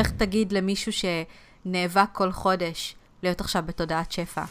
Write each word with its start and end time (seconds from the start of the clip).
לך 0.00 0.10
תגיד 0.10 0.52
למישהו 0.52 0.92
שנאבק 0.92 2.08
כל 2.12 2.32
חודש 2.32 2.96
להיות 3.22 3.40
עכשיו 3.40 3.62
בתודעת 3.66 4.12
שפע. 4.12 4.44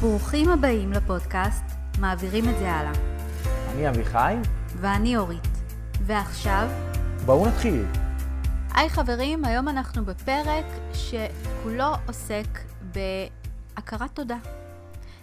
ברוכים 0.00 0.48
הבאים 0.48 0.92
לפודקאסט, 0.92 1.64
מעבירים 1.98 2.48
את 2.48 2.58
זה 2.58 2.72
הלאה. 2.72 2.92
אני 3.72 3.88
אביחי. 3.88 4.34
ואני 4.76 5.16
אורית. 5.16 5.48
ועכשיו... 6.06 6.68
בואו 7.24 7.46
נתחיל. 7.46 7.84
היי 8.74 8.88
חברים, 8.90 9.44
היום 9.44 9.68
אנחנו 9.68 10.04
בפרק 10.04 10.64
שכולו 10.92 11.94
עוסק 12.06 12.58
בהכרת 12.82 14.14
תודה. 14.14 14.38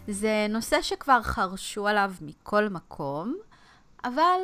זה 0.07 0.47
נושא 0.49 0.81
שכבר 0.81 1.21
חרשו 1.23 1.87
עליו 1.87 2.13
מכל 2.21 2.69
מקום, 2.69 3.35
אבל 4.03 4.39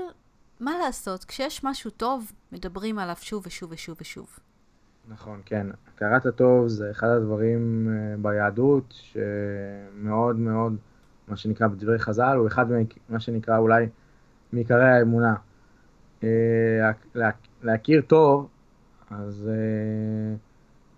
מה 0.60 0.72
לעשות, 0.86 1.26
כשיש 1.26 1.64
משהו 1.64 1.92
טוב, 1.92 2.32
מדברים 2.52 3.00
עליו 3.00 3.16
שוב 3.22 3.44
ושוב 3.48 3.72
ושוב 3.72 3.98
ושוב. 4.02 4.28
נכון, 5.10 5.42
כן. 5.46 5.68
הכרת 5.96 6.26
הטוב 6.26 6.68
זה 6.68 6.92
אחד 6.92 7.08
הדברים 7.08 7.88
אה, 7.92 8.16
ביהדות 8.22 8.94
שמאוד 8.94 10.36
מאוד, 10.36 10.76
מה 11.28 11.36
שנקרא 11.36 11.68
בדברי 11.68 12.00
חז"ל, 12.00 12.38
הוא 12.38 12.48
אחד 12.48 12.66
מה 13.10 13.20
שנקרא 13.20 13.58
אולי 13.58 13.88
מעיקרי 14.54 14.92
האמונה. 14.92 15.36
אה, 16.24 16.92
להכיר 17.64 18.02
טוב, 18.02 18.48
אז 19.10 19.50
אה, 19.50 20.36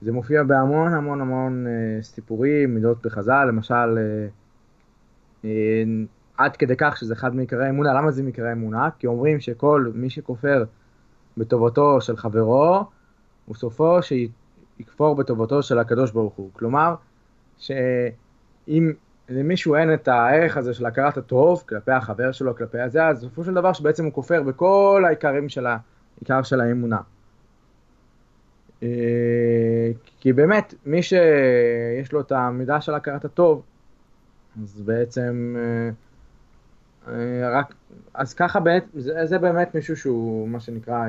זה 0.02 0.12
מופיע 0.12 0.44
בהמון 0.44 0.94
המון 0.94 1.22
המון 1.22 1.66
סיפורים, 2.02 2.76
מידות 2.76 3.06
בחז"ל, 3.06 3.46
למשל 3.46 3.98
עד 6.38 6.56
כדי 6.58 6.76
כך 6.78 6.98
שזה 6.98 7.14
אחד 7.14 7.36
מעיקרי 7.36 7.66
האמונה. 7.66 7.94
למה 7.94 8.12
זה 8.12 8.24
מעיקרי 8.24 8.50
האמונה? 8.50 8.90
כי 9.00 9.08
אומרים 9.08 9.40
שכל 9.40 9.92
מי 9.94 10.10
שכופר 10.10 10.66
בטובתו 11.38 12.02
של 12.02 12.18
חברו, 12.18 12.86
הוא 13.46 13.56
סופו 13.56 13.98
שיכפור 14.02 15.16
בטובתו 15.16 15.64
של 15.64 15.80
הקדוש 15.80 16.12
ברוך 16.12 16.34
הוא. 16.34 16.50
כלומר, 16.54 16.96
שאם 17.58 18.94
למישהו 19.30 19.76
אין 19.76 19.94
את 19.94 20.08
הערך 20.08 20.58
הזה 20.58 20.74
של 20.74 20.86
הכרת 20.86 21.18
הטוב 21.18 21.64
כלפי 21.70 21.92
החבר 21.92 22.32
שלו, 22.32 22.56
כלפי 22.56 22.80
הזה, 22.80 23.08
אז 23.08 23.26
בסופו 23.26 23.44
של 23.44 23.54
דבר 23.54 23.74
שבעצם 23.74 24.06
הוא 24.06 24.14
כופר 24.14 24.44
בכל 24.44 25.04
העיקרים 25.08 25.50
של 25.50 25.66
העיקר 25.66 26.44
של 26.44 26.62
האמונה. 26.62 27.00
אה, 28.84 29.92
כי 30.20 30.34
באמת, 30.34 30.74
מי 30.86 31.04
שיש 31.04 32.12
לו 32.12 32.22
את 32.22 32.32
המידה 32.32 32.82
של 32.82 32.94
הכרת 32.94 33.26
הטוב, 33.26 33.64
אז 34.64 34.82
בעצם 34.82 35.56
אה, 35.58 35.90
אה, 37.14 37.60
רק, 37.60 37.74
אז 38.14 38.34
ככה 38.34 38.60
באמת, 38.60 38.86
זה, 38.94 39.26
זה 39.26 39.40
באמת 39.40 39.76
מישהו 39.76 39.98
שהוא 39.98 40.50
מה 40.50 40.60
שנקרא 40.60 41.08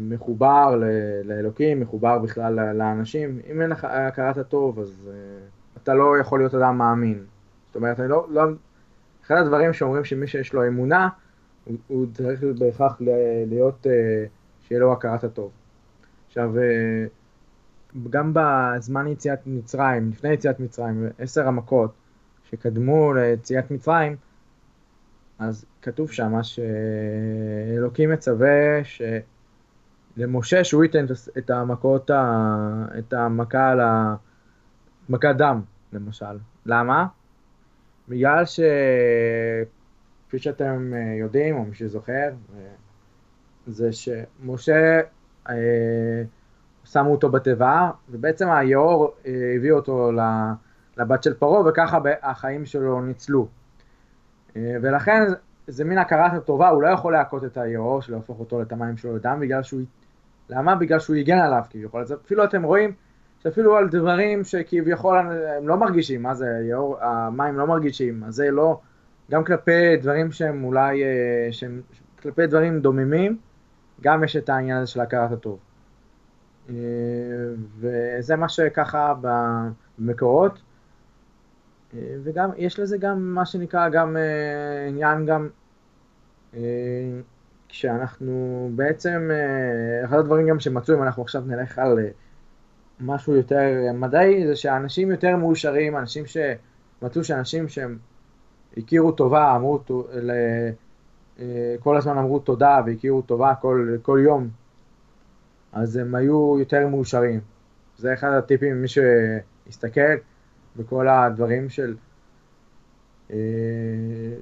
מחובר 0.00 0.76
ל, 0.76 0.84
לאלוקים, 1.24 1.80
מחובר 1.80 2.18
בכלל 2.18 2.72
לאנשים. 2.72 3.40
אם 3.50 3.62
אין 3.62 3.70
לך 3.70 3.84
הכרת 3.84 4.36
הטוב, 4.36 4.78
אז 4.78 5.10
אתה 5.82 5.94
לא 5.94 6.18
יכול 6.18 6.40
להיות 6.40 6.54
אדם 6.54 6.78
מאמין. 6.78 7.24
זאת 7.66 7.76
אומרת, 7.76 8.00
אני 8.00 8.08
לא, 8.08 8.26
לא, 8.30 8.42
אחד 9.26 9.36
הדברים 9.36 9.72
שאומרים 9.72 10.04
שמי 10.04 10.26
שיש 10.26 10.52
לו 10.52 10.66
אמונה, 10.66 11.08
הוא, 11.64 11.76
הוא 11.88 12.06
צריך 12.14 12.40
בהכרח 12.58 13.00
להיות, 13.46 13.86
שיהיה 14.60 14.80
לו 14.80 14.92
הכרת 14.92 15.24
הטוב. 15.24 15.50
עכשיו, 16.26 16.52
גם 18.10 18.32
בזמן 18.34 19.06
יציאת 19.06 19.38
מצרים, 19.46 20.10
לפני 20.10 20.32
יציאת 20.32 20.60
מצרים, 20.60 21.08
עשר 21.18 21.48
המכות, 21.48 21.90
שקדמו 22.50 23.12
ליציאת 23.14 23.70
מצרים, 23.70 24.16
אז 25.38 25.64
כתוב 25.82 26.12
שם 26.12 26.32
שאלוקים 26.42 28.10
מצווה 28.10 28.80
למשה 30.16 30.64
שהוא 30.64 30.84
ייתן 30.84 31.04
את 31.38 31.50
המכות, 31.50 32.10
את 32.98 33.12
המכה 33.12 33.70
על 33.70 33.80
ה... 33.80 34.14
מכת 35.08 35.34
דם, 35.38 35.60
למשל. 35.92 36.38
למה? 36.66 37.06
בגלל 38.08 38.44
ש... 38.44 38.60
כפי 40.28 40.38
שאתם 40.38 40.92
יודעים, 41.20 41.56
או 41.56 41.64
מי 41.64 41.74
שזוכר, 41.74 42.30
זה 43.66 43.90
שמשה, 43.92 45.00
אה, 45.48 46.22
שמו 46.84 47.10
אותו 47.10 47.28
בתיבה, 47.28 47.90
ובעצם 48.10 48.50
היאור 48.50 49.14
אה, 49.26 49.32
הביא 49.56 49.72
אותו 49.72 50.10
לבת 50.96 51.22
של 51.22 51.34
פרעה, 51.34 51.68
וככה 51.68 51.98
החיים 52.22 52.66
שלו 52.66 53.00
ניצלו. 53.00 53.48
אה, 54.56 54.76
ולכן 54.82 55.22
זה 55.66 55.84
מין 55.84 55.98
הכרת 55.98 56.32
הטובה, 56.32 56.68
הוא 56.68 56.82
לא 56.82 56.88
יכול 56.88 57.12
להכות 57.12 57.44
את 57.44 57.56
היאור 57.56 58.00
להפוך 58.08 58.40
אותו 58.40 58.62
את 58.62 58.72
המים 58.72 58.96
שלו 58.96 59.16
לדם, 59.16 59.38
בגלל 59.40 59.62
שהוא... 59.62 59.80
למה? 60.48 60.74
בגלל 60.74 60.98
שהוא 60.98 61.16
הגן 61.16 61.38
עליו 61.38 61.62
כביכול. 61.70 62.00
אז 62.00 62.12
אפילו 62.12 62.44
אתם 62.44 62.62
רואים 62.62 62.92
שאפילו 63.42 63.76
על 63.76 63.88
דברים 63.88 64.44
שכביכול 64.44 65.18
הם 65.56 65.68
לא 65.68 65.76
מרגישים, 65.76 66.22
מה 66.22 66.34
זה, 66.34 66.46
יאור, 66.70 66.96
המים 67.00 67.58
לא 67.58 67.66
מרגישים, 67.66 68.24
אז 68.24 68.34
זה 68.34 68.50
לא... 68.50 68.80
גם 69.30 69.44
כלפי 69.44 69.96
דברים 69.96 70.32
שהם 70.32 70.64
אולי... 70.64 71.04
אה, 71.04 71.48
שהם 71.52 71.80
כלפי 72.22 72.46
דברים 72.46 72.80
דוממים, 72.80 73.38
גם 74.00 74.24
יש 74.24 74.36
את 74.36 74.48
העניין 74.48 74.76
הזה 74.76 74.86
של 74.86 75.00
הכרת 75.00 75.32
הטוב. 75.32 75.58
אה, 76.70 76.74
וזה 77.80 78.36
מה 78.36 78.48
שככה 78.48 79.14
במקורות. 79.20 80.62
וגם, 81.94 82.50
יש 82.56 82.78
לזה 82.78 82.98
גם 82.98 83.34
מה 83.34 83.46
שנקרא 83.46 83.88
גם 83.88 84.16
אה, 84.16 84.88
עניין 84.88 85.26
גם, 85.26 85.48
אה, 86.54 86.60
כשאנחנו 87.68 88.70
בעצם, 88.74 89.30
אה, 89.32 90.04
אחד 90.04 90.18
הדברים 90.18 90.48
גם 90.48 90.60
שמצאו, 90.60 90.94
אם 90.94 91.02
אנחנו 91.02 91.22
עכשיו 91.22 91.42
נלך 91.46 91.78
על 91.78 91.98
אה, 91.98 92.08
משהו 93.00 93.36
יותר 93.36 93.92
מדעי, 93.94 94.46
זה 94.46 94.56
שאנשים 94.56 95.10
יותר 95.10 95.36
מאושרים, 95.36 95.96
אנשים 95.96 96.24
שמצאו 96.26 97.24
שאנשים 97.24 97.68
שהם 97.68 97.98
הכירו 98.76 99.12
טובה, 99.12 99.56
אמרו, 99.56 99.80
אה, 101.40 101.74
כל 101.80 101.96
הזמן 101.96 102.18
אמרו 102.18 102.38
תודה 102.38 102.80
והכירו 102.86 103.22
טובה 103.22 103.54
כל, 103.54 103.96
כל 104.02 104.20
יום, 104.24 104.48
אז 105.72 105.96
הם 105.96 106.14
היו 106.14 106.56
יותר 106.58 106.88
מאושרים. 106.88 107.40
זה 107.98 108.14
אחד 108.14 108.32
הטיפים, 108.32 108.82
מי 108.82 108.88
שיסתכל, 108.88 110.14
בכל 110.76 111.08
הדברים 111.08 111.68
של, 111.68 111.96
אה, 113.30 113.36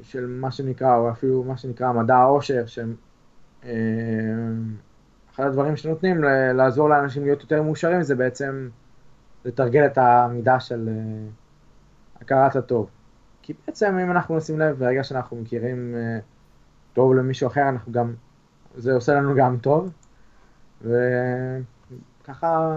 של 0.03 0.27
מה 0.27 0.51
שנקרא, 0.51 0.97
או 0.97 1.11
אפילו 1.11 1.45
מה 1.45 1.57
שנקרא 1.57 1.93
מדע 1.93 2.17
העושר, 2.17 2.67
שהם 2.67 2.95
אה, 3.65 3.71
אחד 5.35 5.45
הדברים 5.45 5.77
שנותנים 5.77 6.25
לעזור 6.55 6.89
לאנשים 6.89 7.23
להיות 7.23 7.41
יותר 7.41 7.63
מאושרים 7.63 8.03
זה 8.03 8.15
בעצם 8.15 8.69
לתרגל 9.45 9.87
את 9.87 9.99
המידה 9.99 10.61
של 10.61 10.89
אה, 10.89 10.95
הכרת 12.21 12.57
הטוב. 12.57 12.91
כי 13.43 13.53
בעצם 13.67 13.99
אם 13.99 14.11
אנחנו 14.11 14.37
נשים 14.37 14.61
לב, 14.61 14.79
ברגע 14.79 15.05
שאנחנו 15.05 15.37
מכירים 15.37 15.95
טוב 16.93 17.15
למישהו 17.15 17.47
אחר, 17.47 17.69
אנחנו 17.69 17.93
גם, 17.93 18.15
זה 18.77 18.93
עושה 18.93 19.15
לנו 19.15 19.35
גם 19.35 19.57
טוב, 19.61 19.93
וככה 20.83 22.69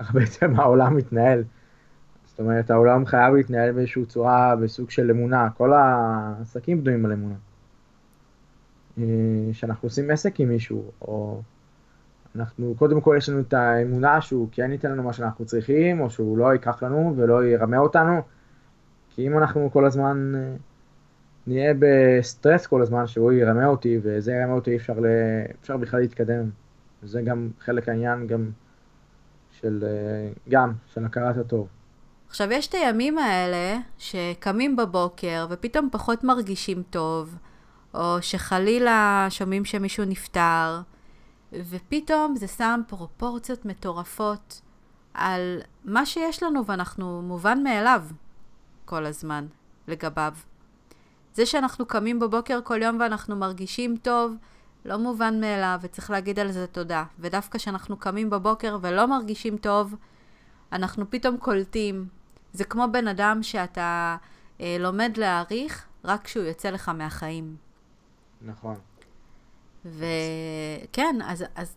ככה 0.00 0.12
בעצם 0.12 0.60
העולם 0.60 0.96
מתנהל. 0.96 1.44
אומרת, 2.40 2.70
העולם 2.70 3.06
חייב 3.06 3.34
להתנהל 3.34 3.72
באיזושהי 3.72 4.04
צורה, 4.06 4.56
בסוג 4.56 4.90
של 4.90 5.10
אמונה. 5.10 5.48
כל 5.56 5.72
העסקים 5.72 6.84
בנויים 6.84 7.06
על 7.06 7.12
אמונה. 7.12 7.34
אה, 8.98 9.04
שאנחנו 9.52 9.86
עושים 9.86 10.10
עסק 10.10 10.40
עם 10.40 10.48
מישהו, 10.48 10.90
או 11.02 11.42
אנחנו, 12.36 12.74
קודם 12.78 13.00
כל 13.00 13.14
יש 13.18 13.28
לנו 13.28 13.40
את 13.40 13.52
האמונה 13.52 14.20
שהוא 14.20 14.48
כן 14.52 14.72
ייתן 14.72 14.90
לנו 14.90 15.02
מה 15.02 15.12
שאנחנו 15.12 15.44
צריכים, 15.44 16.00
או 16.00 16.10
שהוא 16.10 16.38
לא 16.38 16.52
ייקח 16.52 16.82
לנו 16.82 17.14
ולא 17.16 17.44
ירמה 17.44 17.78
אותנו. 17.78 18.22
כי 19.10 19.26
אם 19.26 19.38
אנחנו 19.38 19.70
כל 19.72 19.84
הזמן 19.84 20.32
אה, 20.34 20.56
נהיה 21.46 21.74
בסטרס 21.78 22.66
כל 22.66 22.82
הזמן, 22.82 23.06
שהוא 23.06 23.32
ירמה 23.32 23.66
אותי, 23.66 23.98
וזה 24.02 24.32
ירמה 24.32 24.52
אותי, 24.52 24.76
אפשר, 24.76 25.00
ל... 25.00 25.06
אפשר 25.60 25.76
בכלל 25.76 26.00
להתקדם. 26.00 26.50
וזה 27.02 27.22
גם 27.22 27.50
חלק 27.60 27.88
העניין 27.88 28.26
גם 28.26 28.50
של, 29.52 29.84
אה, 29.86 30.32
גם, 30.48 30.72
של 30.86 31.04
הכרת 31.04 31.36
הטוב. 31.36 31.68
עכשיו, 32.30 32.52
יש 32.52 32.66
את 32.66 32.74
הימים 32.74 33.18
האלה 33.18 33.78
שקמים 33.98 34.76
בבוקר 34.76 35.46
ופתאום 35.50 35.88
פחות 35.92 36.24
מרגישים 36.24 36.82
טוב, 36.90 37.36
או 37.94 38.16
שחלילה 38.22 39.26
שומעים 39.30 39.64
שמישהו 39.64 40.04
נפטר, 40.04 40.80
ופתאום 41.52 42.36
זה 42.36 42.48
שם 42.48 42.80
פרופורציות 42.86 43.64
מטורפות 43.64 44.60
על 45.14 45.60
מה 45.84 46.06
שיש 46.06 46.42
לנו 46.42 46.66
ואנחנו 46.66 47.22
מובן 47.22 47.62
מאליו 47.62 48.02
כל 48.84 49.06
הזמן 49.06 49.46
לגביו. 49.88 50.34
זה 51.34 51.46
שאנחנו 51.46 51.86
קמים 51.86 52.18
בבוקר 52.18 52.60
כל 52.64 52.82
יום 52.82 53.00
ואנחנו 53.00 53.36
מרגישים 53.36 53.96
טוב, 53.96 54.34
לא 54.84 54.96
מובן 54.96 55.40
מאליו, 55.40 55.78
וצריך 55.82 56.10
להגיד 56.10 56.38
על 56.38 56.52
זה 56.52 56.66
תודה. 56.66 57.04
ודווקא 57.18 57.58
כשאנחנו 57.58 57.96
קמים 57.96 58.30
בבוקר 58.30 58.78
ולא 58.80 59.06
מרגישים 59.06 59.56
טוב, 59.56 59.94
אנחנו 60.72 61.10
פתאום 61.10 61.36
קולטים 61.36 62.19
זה 62.52 62.64
כמו 62.64 62.84
בן 62.92 63.08
אדם 63.08 63.42
שאתה 63.42 64.16
אה, 64.60 64.76
לומד 64.80 65.16
להעריך 65.16 65.86
רק 66.04 66.24
כשהוא 66.24 66.44
יוצא 66.44 66.70
לך 66.70 66.88
מהחיים. 66.88 67.56
נכון. 68.42 68.76
וכן, 69.84 71.16
אז, 71.24 71.44
אז 71.54 71.76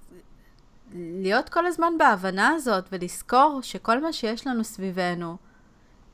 להיות 0.94 1.50
כל 1.50 1.66
הזמן 1.66 1.94
בהבנה 1.98 2.50
הזאת 2.50 2.86
ולזכור 2.92 3.60
שכל 3.62 4.02
מה 4.02 4.14
שיש 4.14 4.48
לנו 4.48 4.64
סביבנו 4.64 5.38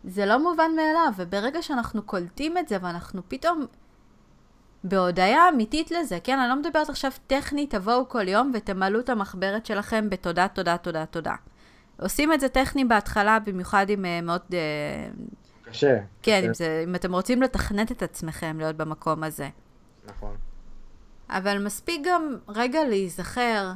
זה 0.03 0.25
לא 0.25 0.39
מובן 0.39 0.71
מאליו, 0.75 1.13
וברגע 1.15 1.61
שאנחנו 1.61 2.03
קולטים 2.03 2.57
את 2.57 2.67
זה 2.67 2.77
ואנחנו 2.81 3.21
פתאום 3.27 3.65
בהודיה 4.83 5.49
אמיתית 5.49 5.91
לזה, 5.91 6.19
כן? 6.23 6.39
אני 6.39 6.49
לא 6.49 6.55
מדברת 6.55 6.89
עכשיו 6.89 7.11
טכנית, 7.27 7.75
תבואו 7.75 8.09
כל 8.09 8.27
יום 8.27 8.51
ותמלאו 8.53 8.99
את 8.99 9.09
המחברת 9.09 9.65
שלכם 9.65 10.09
בתודה, 10.09 10.47
תודה, 10.47 10.77
תודה, 10.77 11.05
תודה. 11.05 11.35
עושים 12.01 12.33
את 12.33 12.39
זה 12.39 12.49
טכני 12.49 12.85
בהתחלה, 12.85 13.39
במיוחד 13.39 13.89
עם 13.89 14.05
uh, 14.05 14.25
מאוד... 14.25 14.41
Uh, 14.49 14.53
קשה. 15.63 15.97
כן, 16.21 16.39
קשה. 16.39 16.47
אם, 16.47 16.53
זה, 16.53 16.83
אם 16.87 16.95
אתם 16.95 17.13
רוצים 17.13 17.41
לתכנת 17.41 17.91
את 17.91 18.03
עצמכם 18.03 18.57
להיות 18.57 18.75
במקום 18.75 19.23
הזה. 19.23 19.49
נכון. 20.05 20.35
אבל 21.29 21.65
מספיק 21.65 22.01
גם 22.05 22.37
רגע 22.47 22.83
להיזכר 22.83 23.71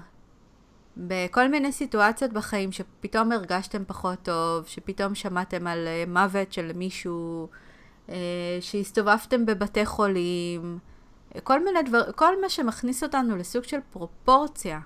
בכל 0.97 1.47
מיני 1.47 1.71
סיטואציות 1.71 2.33
בחיים 2.33 2.71
שפתאום 2.71 3.31
הרגשתם 3.31 3.85
פחות 3.87 4.19
טוב, 4.23 4.67
שפתאום 4.67 5.15
שמעתם 5.15 5.67
על 5.67 5.87
uh, 5.87 6.09
מוות 6.09 6.53
של 6.53 6.71
מישהו, 6.75 7.47
שהסתובבתם 8.61 9.45
בבתי 9.45 9.85
חולים, 9.85 10.79
כל 11.43 11.63
מיני 11.63 11.83
דבר, 11.83 12.11
כל 12.11 12.41
מה 12.41 12.49
שמכניס 12.49 13.03
אותנו 13.03 13.35
לסוג 13.35 13.63
של 13.63 13.77
פרופורציה. 13.91 14.79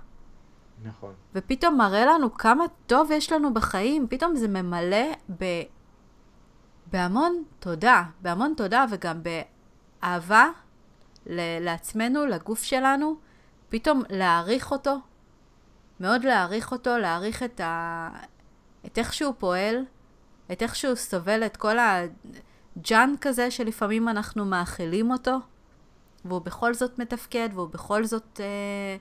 נכון. 0.84 1.14
ופתאום 1.36 1.78
מראה 1.78 2.06
לנו 2.06 2.34
כמה 2.34 2.64
טוב 2.86 3.12
יש 3.12 3.32
לנו 3.32 3.54
בחיים, 3.54 4.08
פתאום 4.10 4.36
זה 4.36 4.48
ממלא 4.48 5.14
ב... 5.40 5.46
בהמון 6.92 7.44
תודה, 7.60 8.04
בהמון 8.22 8.54
תודה 8.58 8.86
וגם 8.92 9.22
באהבה 9.24 10.50
ל... 11.26 11.66
לעצמנו, 11.66 12.26
לגוף 12.26 12.64
שלנו, 12.64 13.16
פתאום 13.70 14.04
להעריך 14.10 14.72
אותו, 14.72 14.98
מאוד 16.00 16.24
להעריך 16.24 16.72
אותו, 16.72 16.98
להעריך 16.98 17.44
את, 17.44 17.60
ה... 17.60 18.10
את 18.86 18.98
איך 18.98 19.14
שהוא 19.14 19.34
פועל, 19.38 19.86
את 20.52 20.62
איך 20.62 20.76
שהוא 20.76 20.96
סובל 20.96 21.46
את 21.46 21.58
כל 21.58 21.78
הג'אנק 21.80 23.28
הזה 23.28 23.52
שלפעמים 23.52 24.10
אנחנו 24.10 24.46
מאכילים 24.46 25.12
אותו, 25.12 25.38
והוא 26.26 26.42
בכל 26.42 26.74
זאת 26.74 27.00
מתפקד, 27.00 27.50
והוא 27.54 27.70
בכל 27.70 28.06
זאת... 28.06 28.42
אה... 28.44 28.98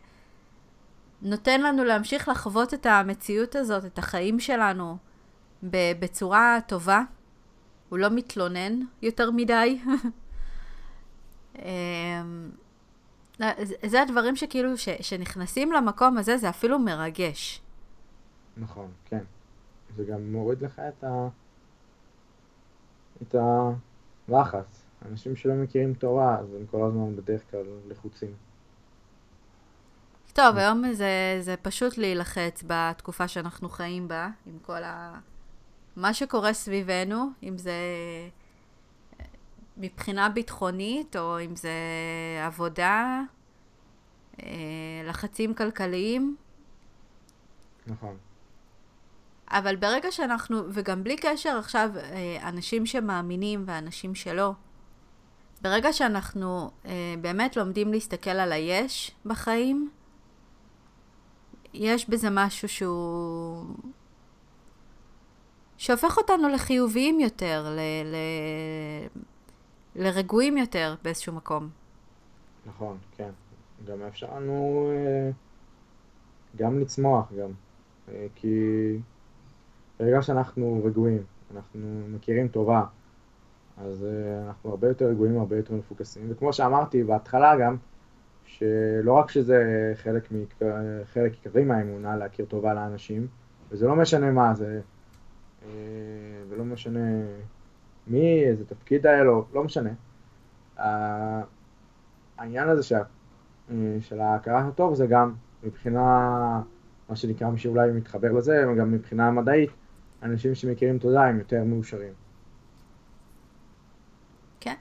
נותן 1.23 1.61
לנו 1.61 1.85
להמשיך 1.85 2.29
לחוות 2.29 2.75
את 2.75 2.87
המציאות 2.87 3.55
הזאת, 3.55 3.85
את 3.85 3.99
החיים 3.99 4.41
שלנו, 4.41 4.97
בצורה 5.63 6.59
טובה. 6.67 7.03
הוא 7.89 7.99
לא 7.99 8.09
מתלונן 8.11 8.81
יותר 9.03 9.31
מדי. 9.31 9.81
אמ, 11.59 12.51
זה 13.87 14.03
הדברים 14.03 14.37
שכאילו, 14.37 14.79
ש, 14.79 14.89
שנכנסים 15.01 15.73
למקום 15.73 16.19
הזה, 16.19 16.37
זה 16.37 16.49
אפילו 16.49 16.79
מרגש. 16.79 17.61
נכון, 18.57 18.91
כן. 19.05 19.25
זה 19.97 20.05
גם 20.05 20.33
מוריד 20.33 20.63
לך 20.63 20.79
את 20.89 21.05
ה... 21.05 21.29
את 23.23 23.35
הלחץ. 24.29 24.83
אנשים 25.11 25.37
שלא 25.37 25.55
מכירים 25.55 25.95
תורה, 25.95 26.39
אז 26.39 26.55
הם 26.55 26.67
כל 26.71 26.87
הזמן 26.87 27.17
בדרך 27.17 27.43
כלל 27.51 27.65
לחוצים. 27.89 28.46
טוב, 30.37 30.57
היום 30.57 30.93
זה, 30.93 31.39
זה 31.41 31.55
פשוט 31.63 31.99
להילחץ 31.99 32.63
בתקופה 32.67 33.29
שאנחנו 33.29 33.69
חיים 33.69 34.09
בה, 34.09 34.29
עם 34.47 34.59
כל 34.63 34.83
ה... 34.85 35.19
מה 35.97 36.15
שקורה 36.15 36.53
סביבנו, 36.53 37.31
אם 37.43 37.59
זה 37.59 37.73
מבחינה 39.77 40.29
ביטחונית, 40.29 41.17
או 41.17 41.41
אם 41.41 41.57
זה 41.57 41.71
עבודה, 42.47 43.21
אה, 44.43 44.49
לחצים 45.05 45.55
כלכליים. 45.55 46.37
נכון. 47.87 48.17
אבל 49.51 49.77
ברגע 49.77 50.13
שאנחנו, 50.13 50.63
וגם 50.73 51.05
בלי 51.05 51.17
קשר 51.17 51.59
עכשיו, 51.59 51.91
אה, 51.97 52.49
אנשים 52.49 52.87
שמאמינים 52.87 53.65
ואנשים 53.67 54.15
שלא, 54.15 54.53
ברגע 55.63 55.93
שאנחנו 55.93 56.71
אה, 56.87 57.15
באמת 57.21 57.57
לומדים 57.57 57.93
להסתכל 57.93 58.31
על 58.31 58.53
היש 58.53 59.11
בחיים, 59.27 59.91
יש 61.77 62.11
בזה 62.11 62.29
משהו 62.31 62.69
שהוא... 62.69 63.65
שהופך 65.77 66.19
אותנו 66.19 66.49
לחיוביים 66.49 67.21
יותר, 67.21 67.67
ל... 67.69 67.79
ל... 68.05 68.17
לרגועים 69.97 70.57
יותר 70.57 70.95
באיזשהו 71.05 71.33
מקום. 71.33 71.69
נכון, 72.67 72.97
כן. 73.17 73.31
גם 73.85 74.03
אפשר 74.03 74.27
לנו 74.37 74.91
אה, 74.93 75.31
גם 76.57 76.81
לצמוח 76.81 77.33
גם. 77.41 77.51
אה, 78.09 78.27
כי 78.35 78.57
ברגע 80.01 80.23
שאנחנו 80.23 80.83
רגועים, 80.85 81.23
אנחנו 81.55 82.03
מכירים 82.09 82.49
טובה, 82.49 82.85
אז 83.77 84.05
אה, 84.05 84.47
אנחנו 84.47 84.71
הרבה 84.71 84.89
יותר 84.89 85.05
רגועים, 85.05 85.39
הרבה 85.39 85.57
יותר 85.57 85.75
מפוקסים. 85.75 86.27
וכמו 86.29 86.53
שאמרתי 86.53 87.05
בהתחלה 87.05 87.57
גם, 87.57 87.77
שלא 88.47 89.13
רק 89.13 89.31
שזה 89.31 89.93
חלק, 89.97 90.33
מק... 90.33 90.55
חלק 91.05 91.33
עיקרי 91.33 91.65
מהאמונה, 91.65 92.17
להכיר 92.17 92.45
טובה 92.45 92.75
לאנשים, 92.75 93.27
וזה 93.71 93.87
לא 93.87 93.97
משנה 93.97 94.31
מה 94.31 94.55
זה, 94.55 94.81
אה, 95.65 95.69
ולא 96.49 96.65
משנה 96.65 97.01
מי, 98.07 98.45
איזה 98.45 98.67
תפקיד 98.67 99.07
היה 99.07 99.25
לו, 99.25 99.47
לא 99.53 99.65
משנה. 99.65 99.91
העניין 102.39 102.69
הזה 102.69 102.83
שה... 102.83 103.03
אה, 103.71 103.97
של 104.01 104.21
ההכרת 104.21 104.65
הטוב 104.69 104.95
זה 104.95 105.07
גם 105.07 105.35
מבחינה, 105.63 106.61
מה 107.09 107.17
שנקרא, 107.17 107.51
מי 107.51 107.59
שאולי 107.59 107.93
מתחבר 107.93 108.33
לזה, 108.33 108.65
גם 108.79 108.93
מבחינה 108.93 109.31
מדעית, 109.31 109.71
אנשים 110.23 110.55
שמכירים 110.55 110.99
תודה 110.99 111.25
הם 111.25 111.39
יותר 111.39 111.65
מאושרים. 111.65 112.13
כן, 114.61 114.75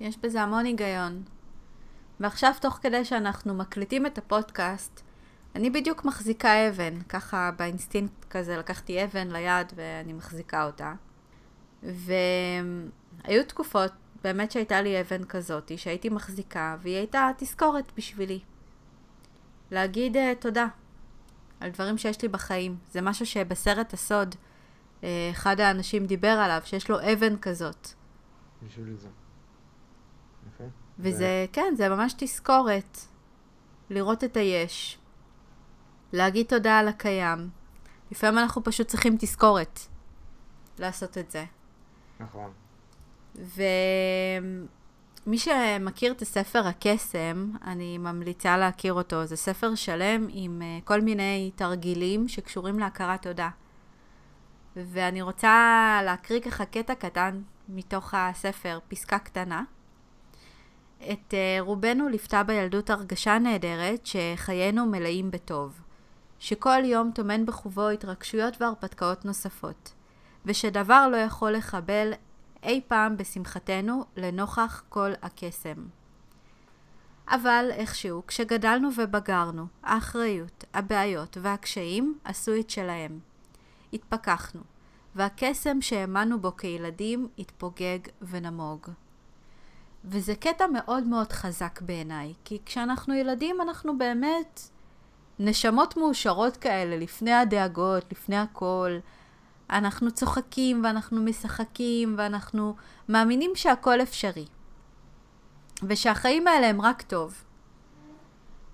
יש 0.00 0.18
בזה 0.22 0.42
המון 0.42 0.64
היגיון. 0.64 1.22
ועכשיו, 2.20 2.52
תוך 2.60 2.78
כדי 2.82 3.04
שאנחנו 3.04 3.54
מקליטים 3.54 4.06
את 4.06 4.18
הפודקאסט, 4.18 5.00
אני 5.54 5.70
בדיוק 5.70 6.04
מחזיקה 6.04 6.68
אבן, 6.68 7.02
ככה 7.08 7.50
באינסטינקט 7.58 8.24
כזה, 8.30 8.56
לקחתי 8.56 9.04
אבן 9.04 9.30
ליד 9.30 9.72
ואני 9.76 10.12
מחזיקה 10.12 10.64
אותה. 10.66 10.94
והיו 11.82 13.44
תקופות 13.48 13.92
באמת 14.24 14.50
שהייתה 14.52 14.82
לי 14.82 15.00
אבן 15.00 15.24
כזאת, 15.24 15.72
שהייתי 15.78 16.08
מחזיקה, 16.08 16.76
והיא 16.80 16.96
הייתה 16.96 17.30
תזכורת 17.38 17.92
בשבילי. 17.96 18.40
להגיד 19.70 20.16
uh, 20.16 20.20
תודה 20.38 20.66
על 21.60 21.70
דברים 21.70 21.98
שיש 21.98 22.22
לי 22.22 22.28
בחיים. 22.28 22.76
זה 22.90 23.00
משהו 23.00 23.26
שבסרט 23.26 23.92
הסוד, 23.92 24.34
uh, 24.34 25.04
אחד 25.30 25.60
האנשים 25.60 26.06
דיבר 26.06 26.28
עליו, 26.28 26.60
שיש 26.64 26.90
לו 26.90 27.12
אבן 27.12 27.36
כזאת. 27.38 27.88
בשביל 28.66 28.96
זה. 28.96 29.08
וזה. 30.98 31.46
כן, 31.52 31.74
זה 31.76 31.88
ממש 31.88 32.14
תזכורת. 32.16 32.98
לראות 33.90 34.24
את 34.24 34.36
היש. 34.36 34.98
להגיד 36.12 36.46
תודה 36.46 36.78
על 36.78 36.88
הקיים. 36.88 37.48
לפעמים 38.10 38.38
אנחנו 38.38 38.64
פשוט 38.64 38.86
צריכים 38.86 39.16
תזכורת 39.18 39.80
לעשות 40.78 41.18
את 41.18 41.30
זה. 41.30 41.44
נכון. 42.20 42.50
ומי 45.26 45.38
שמכיר 45.38 46.12
את 46.12 46.22
הספר 46.22 46.66
הקסם, 46.66 47.50
אני 47.64 47.98
ממליצה 47.98 48.56
להכיר 48.56 48.92
אותו. 48.92 49.26
זה 49.26 49.36
ספר 49.36 49.74
שלם 49.74 50.26
עם 50.30 50.62
אה, 50.62 50.78
כל 50.84 51.00
מיני 51.00 51.50
תרגילים 51.56 52.28
שקשורים 52.28 52.78
להכרת 52.78 53.22
תודה. 53.22 53.48
ואני 54.76 55.22
רוצה 55.22 56.00
להקריא 56.04 56.40
ככה 56.40 56.64
קטע 56.64 56.94
קטן 56.94 57.42
מתוך 57.68 58.14
הספר, 58.14 58.78
פסקה 58.88 59.18
קטנה. 59.18 59.62
את 61.12 61.34
אה, 61.34 61.56
רובנו 61.60 62.08
ליוותה 62.08 62.42
בילדות 62.42 62.90
הרגשה 62.90 63.38
נהדרת 63.38 64.06
שחיינו 64.06 64.86
מלאים 64.86 65.30
בטוב. 65.30 65.80
שכל 66.38 66.84
יום 66.84 67.10
טומן 67.14 67.46
בחובו 67.46 67.88
התרגשויות 67.88 68.62
והרפתקאות 68.62 69.24
נוספות, 69.24 69.92
ושדבר 70.44 71.08
לא 71.12 71.16
יכול 71.16 71.52
לחבל 71.52 72.12
אי 72.62 72.80
פעם 72.88 73.16
בשמחתנו 73.16 74.04
לנוכח 74.16 74.82
כל 74.88 75.10
הקסם. 75.22 75.86
אבל 77.28 77.68
איכשהו, 77.70 78.22
כשגדלנו 78.26 78.88
ובגרנו, 78.96 79.66
האחריות, 79.82 80.64
הבעיות 80.74 81.36
והקשיים 81.40 82.18
עשו 82.24 82.52
את 82.60 82.70
שלהם. 82.70 83.18
התפכחנו, 83.92 84.60
והקסם 85.14 85.82
שהאמנו 85.82 86.40
בו 86.40 86.56
כילדים 86.56 87.28
התפוגג 87.38 87.98
ונמוג. 88.22 88.88
וזה 90.04 90.34
קטע 90.34 90.66
מאוד 90.66 91.04
מאוד 91.04 91.32
חזק 91.32 91.80
בעיניי, 91.80 92.34
כי 92.44 92.58
כשאנחנו 92.66 93.14
ילדים 93.14 93.60
אנחנו 93.60 93.98
באמת 93.98 94.60
נשמות 95.38 95.96
מאושרות 95.96 96.56
כאלה, 96.56 96.96
לפני 96.96 97.32
הדאגות, 97.32 98.12
לפני 98.12 98.36
הכל. 98.36 98.98
אנחנו 99.70 100.10
צוחקים 100.10 100.84
ואנחנו 100.84 101.22
משחקים 101.22 102.14
ואנחנו 102.18 102.76
מאמינים 103.08 103.50
שהכל 103.54 104.02
אפשרי. 104.02 104.46
ושהחיים 105.82 106.46
האלה 106.46 106.66
הם 106.66 106.80
רק 106.80 107.02
טוב. 107.02 107.44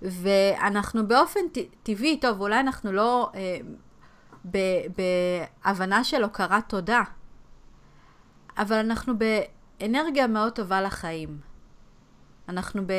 ואנחנו 0.01 1.07
באופן 1.07 1.39
טבעי, 1.83 2.19
טוב, 2.19 2.41
אולי 2.41 2.59
אנחנו 2.59 2.91
לא 2.91 3.31
אה, 3.35 3.57
בהבנה 5.65 6.03
של 6.03 6.23
הוקרת 6.23 6.69
תודה, 6.69 7.01
אבל 8.57 8.75
אנחנו 8.75 9.13
באנרגיה 9.81 10.27
מאוד 10.27 10.53
טובה 10.53 10.81
לחיים. 10.81 11.39
אנחנו 12.49 12.81
ב, 12.85 12.93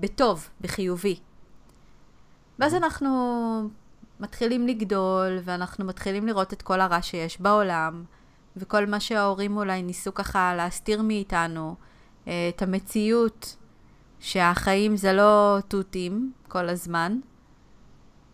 בטוב, 0.00 0.48
בחיובי. 0.60 1.18
ואז 2.58 2.74
אנחנו 2.74 3.08
מתחילים 4.20 4.66
לגדול, 4.66 5.38
ואנחנו 5.44 5.84
מתחילים 5.84 6.26
לראות 6.26 6.52
את 6.52 6.62
כל 6.62 6.80
הרע 6.80 7.02
שיש 7.02 7.40
בעולם, 7.40 8.04
וכל 8.56 8.86
מה 8.86 9.00
שההורים 9.00 9.56
אולי 9.56 9.82
ניסו 9.82 10.14
ככה 10.14 10.54
להסתיר 10.56 11.02
מאיתנו, 11.02 11.74
אה, 12.28 12.50
את 12.56 12.62
המציאות 12.62 13.56
שהחיים 14.20 14.96
זה 14.96 15.12
לא 15.12 15.58
תותים 15.68 16.32
כל 16.48 16.68
הזמן. 16.68 17.18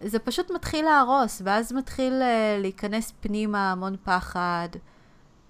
זה 0.01 0.19
פשוט 0.19 0.51
מתחיל 0.51 0.85
להרוס, 0.85 1.43
ואז 1.45 1.73
מתחיל 1.73 2.13
uh, 2.13 2.61
להיכנס 2.61 3.13
פנימה 3.21 3.73
המון 3.73 3.97
פחד, 4.05 4.69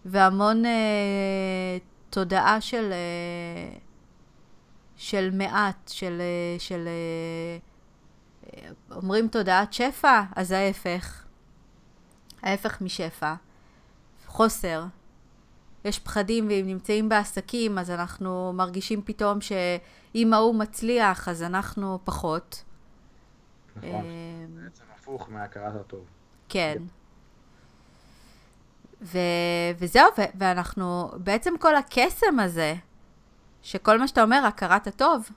והמון 0.05 0.65
uh, 0.65 0.69
תודעה 2.11 2.61
של, 2.61 2.93
uh, 2.93 3.79
של 4.97 5.31
מעט, 5.33 5.89
של, 5.89 6.21
uh, 6.57 6.61
של 6.63 6.89
uh, 6.89 8.51
אומרים 8.91 9.29
תודעת 9.29 9.73
שפע, 9.73 10.23
אז 10.37 10.53
ההפך. 10.53 11.25
ההפך 12.43 12.81
משפע. 12.81 13.35
חוסר. 14.27 14.85
יש 15.85 15.99
פחדים 15.99 16.49
ואם 16.49 16.67
נמצאים 16.67 17.09
בעסקים 17.09 17.79
אז 17.79 17.91
אנחנו 17.91 18.53
מרגישים 18.55 19.03
פתאום 19.03 19.41
שאם 19.41 20.33
ההוא 20.33 20.55
מצליח 20.55 21.29
אז 21.29 21.43
אנחנו 21.43 21.99
פחות. 22.05 22.65
נכון, 23.77 23.91
אה, 23.91 24.47
בעצם 24.49 24.85
הפוך 24.95 25.29
מהכרת 25.31 25.75
הטוב. 25.81 26.05
כן. 26.49 26.83
ו- 29.03 29.19
וזהו, 29.79 30.07
ו- 30.19 30.39
ואנחנו, 30.39 31.11
בעצם 31.17 31.55
כל 31.61 31.77
הקסם 31.77 32.41
הזה, 32.41 32.75
שכל 33.63 33.99
מה 33.99 34.09
שאתה 34.09 34.23
אומר, 34.23 34.45
הכרת 34.47 34.87
הטוב, 34.87 35.29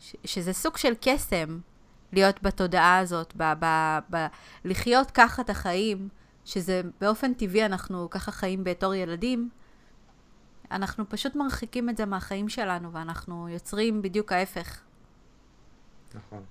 ש- 0.00 0.16
שזה 0.24 0.52
סוג 0.52 0.76
של 0.76 0.92
קסם, 1.00 1.58
להיות 2.12 2.42
בתודעה 2.42 2.98
הזאת, 2.98 3.32
ב- 3.36 3.52
ב- 3.64 3.98
ב- 4.16 4.26
לחיות 4.64 5.10
ככה 5.10 5.42
את 5.42 5.50
החיים, 5.50 6.08
שזה 6.44 6.80
באופן 7.00 7.34
טבעי 7.34 7.66
אנחנו 7.66 8.10
ככה 8.10 8.32
חיים 8.32 8.64
בתור 8.64 8.94
ילדים, 8.94 9.50
אנחנו 10.70 11.08
פשוט 11.08 11.36
מרחיקים 11.36 11.90
את 11.90 11.96
זה 11.96 12.06
מהחיים 12.06 12.48
שלנו, 12.48 12.92
ואנחנו 12.92 13.48
יוצרים 13.48 14.02
בדיוק 14.02 14.32
ההפך. 14.32 14.80
נכון. 16.14 16.42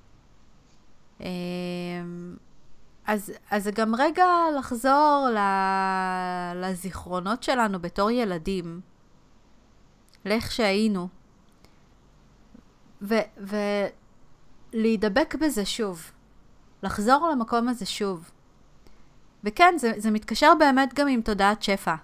אז, 3.07 3.31
אז 3.51 3.63
זה 3.63 3.71
גם 3.71 3.95
רגע 3.95 4.25
לחזור 4.57 5.27
לזיכרונות 6.55 7.43
שלנו 7.43 7.79
בתור 7.79 8.11
ילדים, 8.11 8.81
לאיך 10.25 10.51
שהיינו, 10.51 11.07
ו- 13.01 13.55
ולהידבק 14.73 15.35
בזה 15.35 15.65
שוב, 15.65 16.11
לחזור 16.83 17.29
למקום 17.31 17.67
הזה 17.67 17.85
שוב. 17.85 18.31
וכן, 19.43 19.73
זה, 19.77 19.91
זה 19.97 20.11
מתקשר 20.11 20.51
באמת 20.59 20.93
גם 20.93 21.07
עם 21.07 21.21
תודעת 21.21 21.63
שפע, 21.63 21.95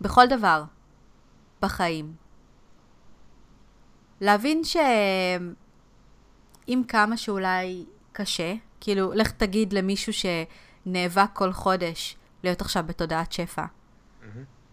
בכל 0.00 0.26
דבר. 0.26 0.64
בחיים. 1.62 2.14
להבין 4.20 4.64
שעם 4.64 5.54
כמה 6.88 7.16
שאולי 7.16 7.86
קשה, 8.12 8.54
כאילו, 8.80 9.12
לך 9.14 9.30
תגיד 9.30 9.72
למישהו 9.72 10.12
שנאבק 10.12 11.30
כל 11.32 11.52
חודש 11.52 12.16
להיות 12.44 12.60
עכשיו 12.60 12.84
בתודעת 12.86 13.32
שפע. 13.32 13.64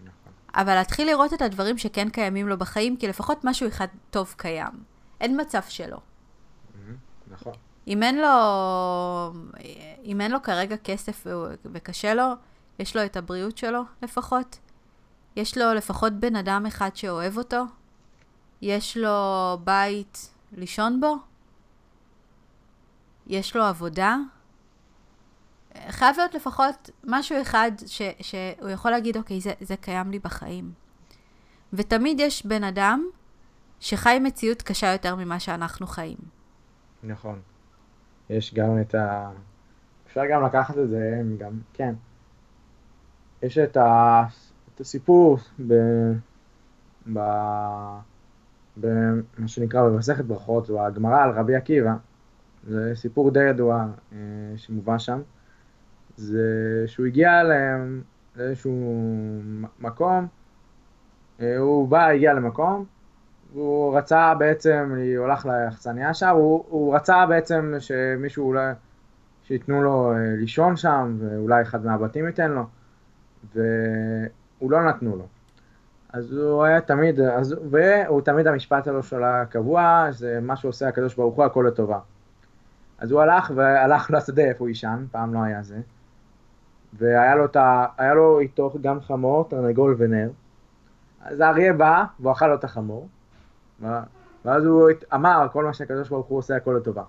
נכון. 0.04 0.34
אבל 0.56 0.76
להתחיל 0.76 1.08
לראות 1.08 1.34
את 1.34 1.42
הדברים 1.42 1.78
שכן 1.78 2.10
קיימים 2.10 2.48
לו 2.48 2.58
בחיים, 2.58 2.98
כי 2.98 3.08
לפחות 3.08 3.44
משהו 3.44 3.68
אחד 3.68 3.88
טוב 4.10 4.34
קיים. 4.38 4.84
אין 5.22 5.42
מצב 5.42 5.62
שלא. 5.68 5.98
נכון. 7.28 7.54
אם 7.88 8.04
אין 8.04 8.22
לו, 8.22 8.28
אם 10.04 10.22
אין 10.22 10.32
לו 10.32 10.42
כרגע 10.44 10.78
כסף 10.78 11.28
וקשה 11.66 12.14
לו, 12.14 12.34
יש 12.80 12.96
לו 12.96 13.06
את 13.06 13.18
הבריאות 13.18 13.58
שלו 13.58 13.82
לפחות. 14.02 14.60
יש 15.36 15.58
לו 15.58 15.74
לפחות 15.74 16.14
בן 16.14 16.36
אדם 16.36 16.66
אחד 16.66 16.96
שאוהב 16.96 17.38
אותו. 17.38 17.64
יש 18.62 18.98
לו 18.98 19.58
בית 19.64 20.30
לישון 20.52 21.02
בו. 21.02 21.16
יש 23.28 23.56
לו 23.56 23.64
עבודה. 23.64 24.18
חייב 25.90 26.16
להיות 26.18 26.34
לפחות 26.34 26.90
משהו 27.04 27.42
אחד 27.42 27.72
ש, 27.86 28.02
שהוא 28.22 28.70
יכול 28.70 28.92
להגיד, 28.92 29.18
אוקיי, 29.18 29.42
זה, 29.42 29.54
זה 29.62 29.78
קיים 29.78 30.12
לי 30.12 30.20
בחיים. 30.20 30.72
ותמיד 31.74 32.20
יש 32.20 32.46
בן 32.46 32.64
אדם 32.64 33.06
שחי 33.80 34.20
מציאות 34.24 34.62
קשה 34.62 34.92
יותר 34.92 35.16
ממה 35.16 35.40
שאנחנו 35.40 35.88
חיים. 35.88 36.18
נכון. 37.04 37.40
יש 38.30 38.54
גם 38.54 38.82
את 38.82 38.96
ה... 38.96 39.32
אפשר 40.08 40.22
גם 40.32 40.44
לקחת 40.46 40.78
את 40.78 40.90
זה, 40.90 41.22
גם, 41.38 41.52
כן. 41.74 41.94
יש 43.42 43.58
את, 43.58 43.78
ה... 43.78 44.24
את 44.76 44.82
הסיפור 44.82 45.38
ב... 45.68 45.74
ב... 47.14 47.20
במה 48.78 49.48
שנקרא 49.48 49.84
במסכת 49.84 50.26
ברכות, 50.26 50.66
זו 50.66 50.86
הגמרא 50.86 51.24
על 51.24 51.32
רבי 51.32 51.56
עקיבא, 51.56 51.96
זה 52.66 52.92
סיפור 52.96 53.32
די 53.32 53.44
ידוע 53.44 53.86
אה, 54.14 54.18
שמובא 54.56 54.98
שם, 54.98 55.22
זה 56.18 56.84
שהוא 56.88 57.06
הגיע 57.06 57.32
לאיזשהו 58.36 59.42
מקום, 59.80 60.28
אה, 61.42 61.58
הוא 61.58 61.88
בא, 61.88 62.08
הגיע 62.08 62.34
למקום, 62.34 62.86
והוא 63.54 63.98
רצה 63.98 64.34
בעצם, 64.36 64.96
הוא 65.18 65.26
הלך 65.26 65.46
ליחצניה 65.46 66.14
שם, 66.14 66.30
הוא, 66.30 66.66
הוא 66.70 66.96
רצה 66.96 67.26
בעצם 67.26 67.74
שמישהו 67.80 68.48
אולי, 68.48 68.72
שייתנו 69.44 69.84
לו 69.84 70.12
אה, 70.12 70.18
לישון 70.38 70.76
שם, 70.76 71.18
ואולי 71.20 71.62
אחד 71.62 71.86
מהבתים 71.86 72.28
ייתן 72.28 72.52
לו, 72.52 72.66
והוא 73.56 74.72
לא 74.72 74.86
נתנו 74.86 75.16
לו. 75.16 75.28
אז 76.14 76.34
הוא 76.34 76.64
היה 76.64 76.82
תמיד, 76.82 77.20
אז, 77.20 77.56
והוא 77.70 78.22
תמיד 78.22 78.48
המשפט 78.48 78.86
שלו 78.86 79.04
שלו 79.04 79.28
קבוע, 79.50 80.08
זה 80.12 80.40
מה 80.42 80.56
שעושה 80.56 80.88
הקדוש 80.88 81.16
ברוך 81.16 81.36
הוא 81.36 81.46
הכל 81.46 81.66
לטובה. 81.68 82.00
אז 83.00 83.12
הוא 83.12 83.22
הלך 83.22 83.52
והלך 83.56 84.12
לשדה 84.12 84.44
איפה 84.44 84.60
הוא 84.60 84.68
יישן, 84.68 85.06
פעם 85.12 85.34
לא 85.34 85.40
היה 85.40 85.64
זה. 85.64 85.80
והיה 86.94 87.36
לו, 87.36 87.46
ה... 87.56 88.14
לו 88.14 88.40
איתו 88.40 88.74
גם 88.82 89.02
חמור, 89.02 89.50
תרנגול 89.50 89.96
ונר. 89.98 90.30
אז 91.22 91.40
האריה 91.40 91.74
בא 91.74 92.04
והוא 92.20 92.32
אכל 92.32 92.48
לו 92.48 92.56
את 92.56 92.64
החמור. 92.64 93.08
ואז 94.46 94.66
הוא 94.66 94.90
אמר, 95.14 95.48
כל 95.52 95.66
מה 95.66 95.74
שהקדוש 95.74 96.10
ברוך 96.10 96.28
הוא 96.28 96.38
עושה 96.38 96.56
הכל 96.56 96.76
לטובה. 96.80 97.04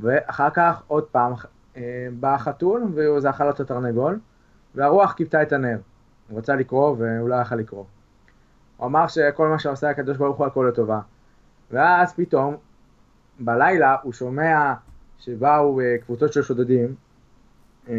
ואחר 0.00 0.50
כך 0.50 0.82
עוד 0.86 1.04
פעם 1.04 1.32
אה, 1.76 2.08
בא 2.20 2.34
החתול 2.34 2.84
והוא 2.94 3.20
זכה 3.20 3.44
לו 3.44 3.50
את 3.50 3.60
התרנגול, 3.60 4.18
והרוח 4.74 5.12
כיבתה 5.12 5.42
את 5.42 5.52
הנר. 5.52 5.78
הוא 6.28 6.38
רצה 6.38 6.56
לקרוא 6.56 6.96
והוא 6.98 7.28
לא 7.28 7.34
יכל 7.34 7.56
לקרוא. 7.56 7.84
הוא 8.76 8.86
אמר 8.86 9.06
שכל 9.06 9.48
מה 9.48 9.58
שעושה 9.58 9.90
הקדוש 9.90 10.16
ברוך 10.16 10.36
הוא 10.36 10.46
הכל 10.46 10.66
לטובה. 10.68 11.00
ואז 11.70 12.14
פתאום, 12.14 12.56
בלילה 13.40 13.96
הוא 14.02 14.12
שומע 14.12 14.74
שבאו 15.18 15.80
אה, 15.80 15.96
קבוצות 16.04 16.32
של 16.32 16.42
שודדים, 16.42 16.94
אה, 17.88 17.94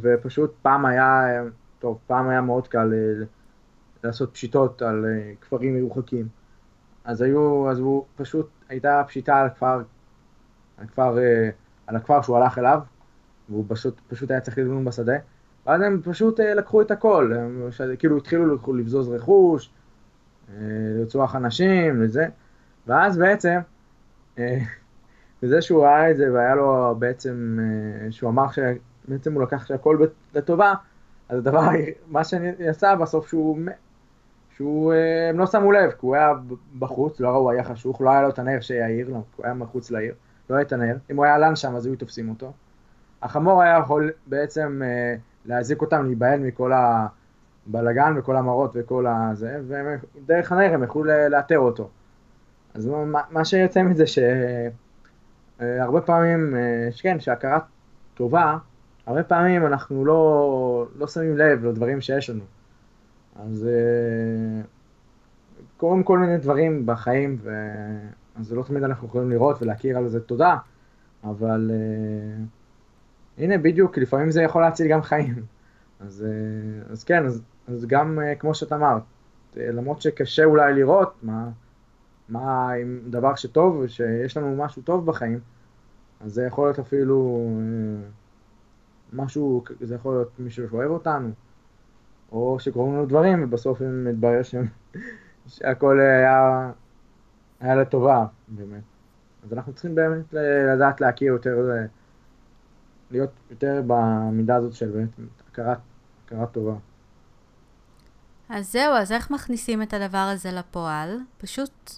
ופשוט 0.00 0.54
פעם 0.62 0.86
היה, 0.86 1.42
טוב, 1.78 1.98
פעם 2.06 2.28
היה 2.28 2.40
מאוד 2.40 2.68
קל 2.68 2.92
אה, 2.92 3.24
לעשות 4.04 4.32
פשיטות 4.32 4.82
על 4.82 5.04
כפרים 5.40 5.76
מרוחקים. 5.76 6.28
אז 7.04 7.22
היו, 7.22 7.70
אז 7.70 7.78
הוא 7.78 8.04
פשוט, 8.16 8.48
הייתה 8.68 9.02
פשיטה 9.08 9.40
על 9.40 9.46
הכפר, 9.46 9.82
על 10.78 10.84
הכפר, 10.84 11.16
על 11.86 11.96
הכפר 11.96 12.22
שהוא 12.22 12.36
הלך 12.36 12.58
אליו, 12.58 12.80
והוא 13.48 13.64
פשוט, 13.68 14.00
פשוט 14.08 14.30
היה 14.30 14.40
צריך 14.40 14.58
לדון 14.58 14.84
בשדה, 14.84 15.12
ואז 15.66 15.80
הם 15.80 16.00
פשוט 16.04 16.40
לקחו 16.40 16.82
את 16.82 16.90
הכל, 16.90 17.32
הם 17.36 17.68
כאילו 17.98 18.16
התחילו 18.16 18.74
לבזוז 18.74 19.08
רכוש, 19.08 19.70
לרצוח 20.58 21.36
אנשים 21.36 22.02
וזה, 22.02 22.26
ואז 22.86 23.18
בעצם 23.18 23.58
וזה 25.44 25.62
שהוא 25.62 25.84
ראה 25.84 26.10
את 26.10 26.16
זה 26.16 26.32
והיה 26.32 26.54
לו 26.54 26.94
בעצם, 26.98 27.58
אה, 27.60 28.12
שהוא 28.12 28.30
אמר 28.30 28.44
שבעצם 28.50 29.32
הוא 29.32 29.42
לקח 29.42 29.66
שהכל 29.66 30.06
לטובה, 30.34 30.74
אז 31.28 31.38
הדבר, 31.38 31.60
מה 32.08 32.24
שעשה 32.24 32.96
בסוף 32.96 33.28
שהוא, 33.28 33.58
שהוא, 34.56 34.92
אה, 34.92 35.28
הם 35.28 35.38
לא 35.38 35.46
שמו 35.46 35.72
לב, 35.72 35.90
כי 35.90 35.96
הוא 36.00 36.14
היה 36.14 36.32
בחוץ, 36.78 37.20
לא 37.20 37.28
ראו, 37.28 37.50
היה 37.50 37.64
חשוך, 37.64 38.00
לא 38.00 38.10
היה 38.10 38.22
לו 38.22 38.28
את 38.28 38.38
הנר 38.38 38.60
שיעיר, 38.60 39.08
לא, 39.08 39.14
הוא 39.36 39.44
היה 39.44 39.54
מחוץ 39.54 39.90
לעיר, 39.90 40.14
לא 40.50 40.56
היה 40.56 40.62
את 40.62 40.72
הנר, 40.72 40.96
אם 41.10 41.16
הוא 41.16 41.24
היה 41.24 41.38
לן 41.38 41.56
שם 41.56 41.76
אז 41.76 41.86
היו 41.86 41.96
תופסים 41.96 42.28
אותו. 42.28 42.52
החמור 43.22 43.62
היה 43.62 43.78
יכול 43.78 44.10
בעצם 44.26 44.82
אה, 44.84 45.14
להזיק 45.44 45.80
אותם, 45.80 46.06
להיבהל 46.06 46.40
מכל 46.40 46.72
הבלגן 46.74 48.14
וכל 48.16 48.36
המראות 48.36 48.70
וכל 48.74 49.06
הזה, 49.06 49.60
ודרך 50.16 50.52
הנר 50.52 50.74
הם 50.74 50.82
יכלו 50.82 51.04
לאתר 51.04 51.58
אותו. 51.58 51.88
אז 52.74 52.86
מה, 52.86 53.20
מה 53.30 53.44
שיוצא 53.44 53.82
מזה 53.82 54.06
ש... 54.06 54.18
אה, 55.60 55.82
הרבה 55.82 56.00
פעמים, 56.00 56.54
כן, 57.02 57.20
שהכרה 57.20 57.58
טובה, 58.14 58.58
הרבה 59.06 59.22
פעמים 59.22 59.66
אנחנו 59.66 60.04
לא, 60.04 60.86
לא 60.98 61.06
שמים 61.06 61.36
לב 61.36 61.64
לדברים 61.64 62.00
שיש 62.00 62.30
לנו. 62.30 62.44
אז 63.36 63.66
אה, 63.66 64.62
קורים 65.76 66.02
כל 66.02 66.18
מיני 66.18 66.38
דברים 66.38 66.86
בחיים. 66.86 67.38
אז 68.36 68.52
לא 68.52 68.62
תמיד 68.62 68.82
אנחנו 68.82 69.08
יכולים 69.08 69.30
לראות 69.30 69.62
ולהכיר 69.62 69.98
על 69.98 70.08
זה 70.08 70.20
תודה, 70.20 70.56
אבל 71.24 71.70
הנה 73.38 73.58
בדיוק, 73.58 73.98
לפעמים 73.98 74.30
זה 74.30 74.42
יכול 74.42 74.62
להציל 74.62 74.88
גם 74.88 75.02
חיים. 75.02 75.42
אז, 76.00 76.26
אז 76.90 77.04
כן, 77.04 77.26
אז, 77.26 77.42
אז 77.68 77.86
גם 77.86 78.18
כמו 78.38 78.54
שאת 78.54 78.72
אמרת, 78.72 79.02
למרות 79.56 80.02
שקשה 80.02 80.44
אולי 80.44 80.74
לראות 80.74 81.14
מה, 81.22 81.48
מה 82.28 82.72
עם 82.72 83.00
דבר 83.10 83.34
שטוב, 83.34 83.86
שיש 83.86 84.36
לנו 84.36 84.56
משהו 84.64 84.82
טוב 84.82 85.06
בחיים, 85.06 85.40
אז 86.20 86.32
זה 86.32 86.42
יכול 86.42 86.66
להיות 86.66 86.78
אפילו 86.78 87.48
uh, 87.58 89.16
משהו, 89.16 89.64
זה 89.80 89.94
יכול 89.94 90.14
להיות 90.14 90.30
מישהו 90.38 90.68
שאוהב 90.68 90.90
אותנו, 90.90 91.30
או 92.32 92.56
שקוראים 92.60 92.94
לנו 92.94 93.06
דברים, 93.06 93.44
ובסוף 93.44 93.80
מתברר 93.80 94.40
שהכל 95.46 96.00
היה... 96.00 96.70
היה 97.60 97.74
לטובה, 97.74 98.26
באמת. 98.48 98.82
אז 99.44 99.52
אנחנו 99.52 99.72
צריכים 99.72 99.94
באמת 99.94 100.34
לדעת 100.74 101.00
להכיר 101.00 101.32
יותר, 101.32 101.70
להיות 103.10 103.30
יותר 103.50 103.82
במידה 103.86 104.56
הזאת 104.56 104.74
של 104.74 104.90
באמת 104.90 105.08
הכרת, 105.50 105.78
הכרת 106.24 106.52
טובה. 106.52 106.74
אז 108.48 108.72
זהו, 108.72 108.92
אז 108.92 109.12
איך 109.12 109.30
מכניסים 109.30 109.82
את 109.82 109.92
הדבר 109.94 110.28
הזה 110.32 110.52
לפועל? 110.52 111.18
פשוט 111.38 111.90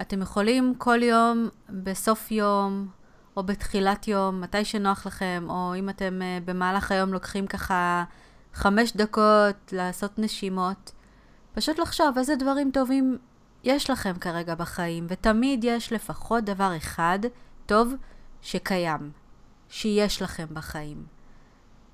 אתם 0.00 0.22
יכולים 0.22 0.74
כל 0.78 1.02
יום, 1.02 1.48
בסוף 1.68 2.30
יום, 2.30 2.88
או 3.36 3.42
בתחילת 3.42 4.08
יום, 4.08 4.40
מתי 4.40 4.64
שנוח 4.64 5.06
לכם, 5.06 5.46
או 5.48 5.74
אם 5.78 5.88
אתם 5.88 6.20
uh, 6.20 6.44
במהלך 6.44 6.92
היום 6.92 7.12
לוקחים 7.12 7.46
ככה 7.46 8.04
חמש 8.54 8.92
דקות 8.96 9.72
לעשות 9.72 10.18
נשימות, 10.18 10.92
פשוט 11.54 11.78
לחשוב 11.78 12.18
איזה 12.18 12.36
דברים 12.36 12.70
טובים 12.70 13.18
יש 13.64 13.90
לכם 13.90 14.12
כרגע 14.20 14.54
בחיים, 14.54 15.06
ותמיד 15.08 15.64
יש 15.64 15.92
לפחות 15.92 16.44
דבר 16.44 16.76
אחד 16.76 17.18
טוב 17.66 17.94
שקיים, 18.42 19.10
שיש 19.68 20.22
לכם 20.22 20.46
בחיים. 20.52 21.04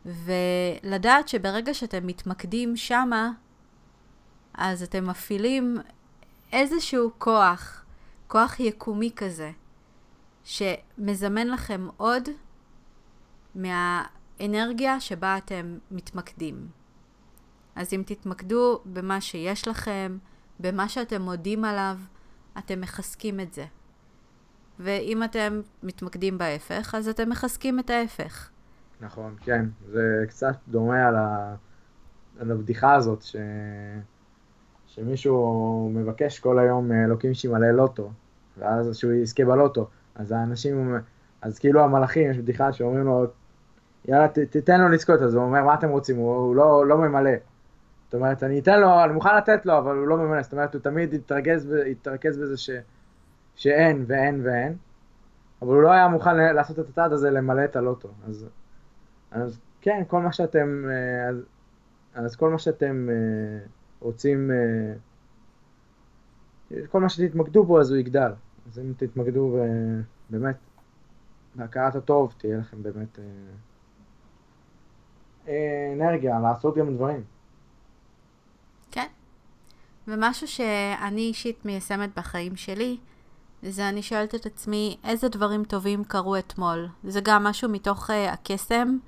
ולדעת 0.06 1.28
שברגע 1.28 1.74
שאתם 1.74 2.06
מתמקדים 2.06 2.76
שמה, 2.76 3.30
אז 4.54 4.82
אתם 4.82 5.06
מפעילים 5.06 5.76
איזשהו 6.52 7.10
כוח, 7.18 7.84
כוח 8.28 8.60
יקומי 8.60 9.10
כזה, 9.16 9.50
שמזמן 10.44 11.46
לכם 11.46 11.88
עוד 11.96 12.28
מהאנרגיה 13.54 15.00
שבה 15.00 15.36
אתם 15.36 15.78
מתמקדים. 15.90 16.68
אז 17.76 17.92
אם 17.92 18.02
תתמקדו 18.06 18.80
במה 18.84 19.20
שיש 19.20 19.68
לכם, 19.68 20.18
במה 20.60 20.88
שאתם 20.88 21.22
מודים 21.22 21.64
עליו, 21.64 21.98
אתם 22.58 22.80
מחזקים 22.80 23.40
את 23.40 23.54
זה. 23.54 23.64
ואם 24.78 25.24
אתם 25.24 25.60
מתמקדים 25.82 26.38
בהפך, 26.38 26.94
אז 26.94 27.08
אתם 27.08 27.30
מחזקים 27.30 27.78
את 27.78 27.90
ההפך. 27.90 28.50
נכון, 29.00 29.36
כן. 29.40 29.66
זה 29.86 30.24
קצת 30.28 30.56
דומה 30.68 31.06
על, 31.06 31.16
ה... 31.16 31.54
על 32.40 32.50
הבדיחה 32.50 32.94
הזאת, 32.94 33.22
ש... 33.22 33.36
שמישהו 34.96 35.90
מבקש 35.94 36.40
כל 36.40 36.58
היום 36.58 36.92
אלוקים 36.92 37.34
שימלא 37.34 37.70
לוטו, 37.70 38.10
ואז 38.58 38.96
שהוא 38.96 39.12
יזכה 39.12 39.44
בלוטו. 39.44 39.88
אז 40.14 40.32
האנשים, 40.32 40.96
אז 41.42 41.58
כאילו 41.58 41.84
המלאכים, 41.84 42.30
יש 42.30 42.38
בדיחה 42.38 42.72
שאומרים 42.72 43.04
לו, 43.04 43.26
יאללה, 44.08 44.28
ת, 44.28 44.38
תתן 44.38 44.80
לו 44.80 44.88
לזכות, 44.88 45.22
אז 45.22 45.34
הוא 45.34 45.44
אומר, 45.44 45.64
מה 45.64 45.74
אתם 45.74 45.88
רוצים? 45.88 46.16
הוא, 46.16 46.34
הוא 46.36 46.56
לא, 46.56 46.86
לא 46.86 46.98
ממלא. 46.98 47.30
זאת 48.04 48.14
אומרת, 48.14 48.42
אני 48.42 48.58
אתן 48.58 48.80
לו, 48.80 49.04
אני 49.04 49.12
מוכן 49.12 49.36
לתת 49.36 49.66
לו, 49.66 49.78
אבל 49.78 49.96
הוא 49.96 50.06
לא 50.06 50.16
ממנה, 50.16 50.42
זאת 50.42 50.52
אומרת, 50.52 50.74
הוא 50.74 50.82
תמיד 50.82 51.14
יתרכז, 51.14 51.74
יתרכז 51.86 52.38
בזה 52.38 52.56
ש, 52.56 52.70
שאין 53.54 54.04
ואין 54.06 54.40
ואין, 54.44 54.76
אבל 55.62 55.74
הוא 55.74 55.82
לא 55.82 55.90
היה 55.92 56.08
מוכן 56.08 56.36
לעשות 56.54 56.78
את 56.78 56.88
הצעד 56.88 57.12
הזה, 57.12 57.30
למלא 57.30 57.64
את 57.64 57.76
הלוטו. 57.76 58.08
אז, 58.28 58.46
אז 59.30 59.58
כן, 59.80 60.02
כל 60.08 60.20
מה 60.20 60.32
שאתם, 60.32 60.84
אה, 60.90 61.28
אז, 61.28 61.36
אז 62.14 62.36
כל 62.36 62.50
מה 62.50 62.58
שאתם 62.58 63.08
אה, 63.10 63.66
רוצים, 64.00 64.50
אה, 64.50 64.94
כל 66.90 67.00
מה 67.00 67.08
שתתמקדו 67.08 67.64
בו, 67.64 67.80
אז 67.80 67.90
הוא 67.90 67.98
יגדל. 67.98 68.32
אז 68.66 68.78
אם 68.78 68.92
תתמקדו 68.96 69.58
באמת 70.30 70.56
בהכרת 71.54 71.94
הטוב, 71.94 72.34
תהיה 72.38 72.58
לכם 72.58 72.82
באמת 72.82 73.18
אנרגיה 75.92 76.40
לעשות 76.40 76.76
גם 76.76 76.94
דברים. 76.94 77.22
ומשהו 80.08 80.48
שאני 80.48 81.20
אישית 81.20 81.64
מיישמת 81.64 82.10
בחיים 82.16 82.56
שלי, 82.56 82.96
זה 83.62 83.88
אני 83.88 84.02
שואלת 84.02 84.34
את 84.34 84.46
עצמי, 84.46 84.96
איזה 85.04 85.28
דברים 85.28 85.64
טובים 85.64 86.04
קרו 86.04 86.36
אתמול? 86.36 86.88
זה 87.04 87.20
גם 87.24 87.44
משהו 87.44 87.68
מתוך 87.68 88.10
הקסם. 88.10 88.98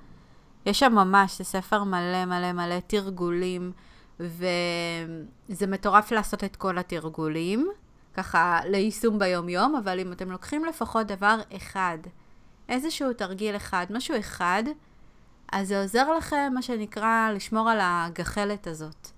יש 0.66 0.78
שם 0.78 0.92
ממש, 0.92 1.38
זה 1.38 1.44
ספר 1.44 1.84
מלא 1.84 2.24
מלא 2.24 2.52
מלא 2.52 2.80
תרגולים, 2.86 3.72
וזה 4.20 5.66
מטורף 5.66 6.12
לעשות 6.12 6.44
את 6.44 6.56
כל 6.56 6.78
התרגולים, 6.78 7.68
ככה 8.14 8.60
ליישום 8.64 9.18
ביום-יום, 9.18 9.76
אבל 9.76 10.00
אם 10.00 10.12
אתם 10.12 10.30
לוקחים 10.30 10.64
לפחות 10.64 11.06
דבר 11.06 11.40
אחד, 11.56 11.98
איזשהו 12.68 13.12
תרגיל 13.12 13.56
אחד, 13.56 13.86
משהו 13.90 14.18
אחד, 14.18 14.62
אז 15.52 15.68
זה 15.68 15.80
עוזר 15.80 16.12
לכם, 16.12 16.52
מה 16.54 16.62
שנקרא, 16.62 17.30
לשמור 17.34 17.70
על 17.70 17.78
הגחלת 17.82 18.66
הזאת. 18.66 19.08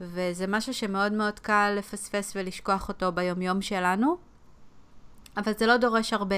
וזה 0.00 0.46
משהו 0.46 0.74
שמאוד 0.74 1.12
מאוד 1.12 1.38
קל 1.38 1.74
לפספס 1.78 2.32
ולשכוח 2.36 2.88
אותו 2.88 3.12
ביומיום 3.12 3.62
שלנו, 3.62 4.16
אבל 5.36 5.52
זה 5.58 5.66
לא 5.66 5.76
דורש 5.76 6.12
הרבה. 6.12 6.36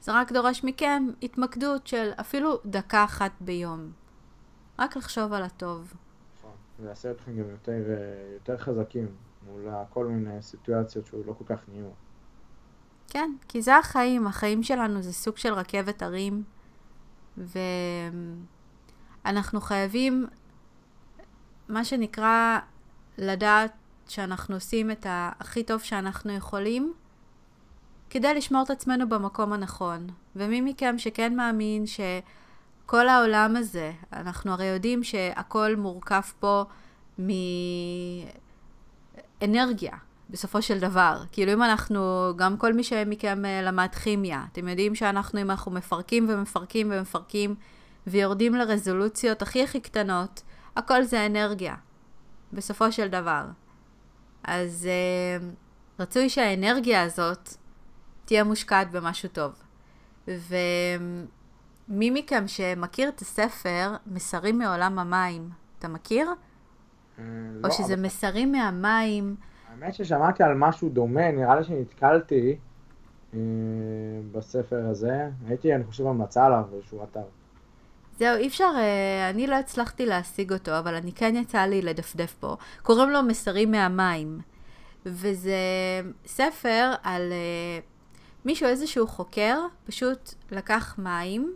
זה 0.00 0.12
רק 0.12 0.32
דורש 0.32 0.64
מכם 0.64 1.06
התמקדות 1.22 1.86
של 1.86 2.10
אפילו 2.20 2.58
דקה 2.64 3.04
אחת 3.04 3.32
ביום. 3.40 3.90
רק 4.78 4.96
לחשוב 4.96 5.32
על 5.32 5.42
הטוב. 5.42 5.94
נכון, 6.76 6.84
זה 6.84 6.88
יעשה 6.90 7.10
אתכם 7.10 7.36
גם 7.36 7.50
יותר, 7.50 7.72
אה, 7.72 8.34
יותר 8.34 8.56
חזקים 8.56 9.06
מול 9.46 9.68
כל 9.90 10.06
מיני 10.06 10.42
סיטואציות 10.42 11.06
שהוא 11.06 11.26
לא 11.26 11.32
כל 11.32 11.44
כך 11.46 11.58
נהיו. 11.68 11.88
כן, 13.08 13.30
כי 13.48 13.62
זה 13.62 13.76
החיים, 13.76 14.26
החיים 14.26 14.62
שלנו 14.62 15.02
זה 15.02 15.12
סוג 15.12 15.36
של 15.36 15.54
רכבת 15.54 16.02
הרים, 16.02 16.42
ואנחנו 19.24 19.60
חייבים 19.60 20.26
מה 21.68 21.84
שנקרא 21.84 22.58
לדעת 23.18 23.72
שאנחנו 24.08 24.54
עושים 24.54 24.90
את 24.90 25.06
הכי 25.08 25.64
טוב 25.64 25.82
שאנחנו 25.82 26.32
יכולים 26.32 26.94
כדי 28.10 28.34
לשמור 28.34 28.62
את 28.62 28.70
עצמנו 28.70 29.08
במקום 29.08 29.52
הנכון. 29.52 30.06
ומי 30.36 30.60
מכם 30.60 30.98
שכן 30.98 31.36
מאמין 31.36 31.84
שכל 32.86 33.08
העולם 33.08 33.56
הזה, 33.56 33.92
אנחנו 34.12 34.52
הרי 34.52 34.64
יודעים 34.64 35.04
שהכל 35.04 35.76
מורכב 35.76 36.20
פה 36.40 36.64
מאנרגיה. 39.42 39.92
בסופו 40.30 40.62
של 40.62 40.78
דבר. 40.78 41.22
כאילו 41.32 41.52
אם 41.52 41.62
אנחנו, 41.62 42.32
גם 42.36 42.56
כל 42.56 42.72
מי 42.72 42.84
שמכם 42.84 43.44
אה, 43.44 43.62
למד 43.62 43.94
כימיה, 44.02 44.44
אתם 44.52 44.68
יודעים 44.68 44.94
שאנחנו, 44.94 45.40
אם 45.40 45.50
אנחנו 45.50 45.72
מפרקים 45.72 46.26
ומפרקים 46.28 46.92
ומפרקים 46.94 47.54
ויורדים 48.06 48.54
לרזולוציות 48.54 49.42
הכי 49.42 49.64
הכי 49.64 49.80
קטנות, 49.80 50.42
הכל 50.76 51.02
זה 51.02 51.26
אנרגיה, 51.26 51.74
בסופו 52.52 52.92
של 52.92 53.08
דבר. 53.08 53.44
אז 54.44 54.88
uh, 54.88 56.02
רצוי 56.02 56.28
שהאנרגיה 56.28 57.02
הזאת 57.02 57.48
תהיה 58.24 58.44
מושקעת 58.44 58.90
במשהו 58.90 59.28
טוב. 59.28 59.52
ומי 61.88 62.10
מכם 62.10 62.48
שמכיר 62.48 63.08
את 63.08 63.20
הספר, 63.20 63.96
מסרים 64.06 64.58
מעולם 64.58 64.98
המים, 64.98 65.50
אתה 65.78 65.88
מכיר? 65.88 66.28
אה, 67.18 67.24
או 67.56 67.68
לא, 67.68 67.70
שזה 67.70 67.94
אבל... 67.94 68.02
מסרים 68.02 68.52
מהמים. 68.52 69.36
האמת 69.68 69.94
ששמעתי 69.94 70.42
על 70.42 70.54
משהו 70.54 70.88
דומה, 70.88 71.30
נראה 71.30 71.56
לי 71.56 71.64
שנתקלתי 71.64 72.56
אה, 73.34 73.38
בספר 74.32 74.86
הזה. 74.86 75.28
הייתי, 75.48 75.74
אני 75.74 75.84
חושב, 75.84 76.06
המלצה 76.06 76.46
עליו 76.46 76.62
באיזשהו 76.70 77.04
אתר. 77.04 77.24
זהו, 78.18 78.36
אי 78.36 78.48
אפשר, 78.48 78.70
אה, 78.76 79.30
אני 79.30 79.46
לא 79.46 79.54
הצלחתי 79.54 80.06
להשיג 80.06 80.52
אותו, 80.52 80.78
אבל 80.78 80.94
אני 80.94 81.12
כן 81.12 81.36
יצא 81.36 81.58
לי 81.58 81.82
לדפדף 81.82 82.34
פה. 82.40 82.56
קוראים 82.82 83.10
לו 83.10 83.22
מסרים 83.22 83.70
מהמים. 83.70 84.40
וזה 85.06 85.56
ספר 86.26 86.92
על 87.02 87.32
אה, 87.32 87.78
מישהו, 88.44 88.68
איזשהו 88.68 89.06
חוקר, 89.06 89.58
פשוט 89.84 90.34
לקח 90.50 90.98
מים 90.98 91.54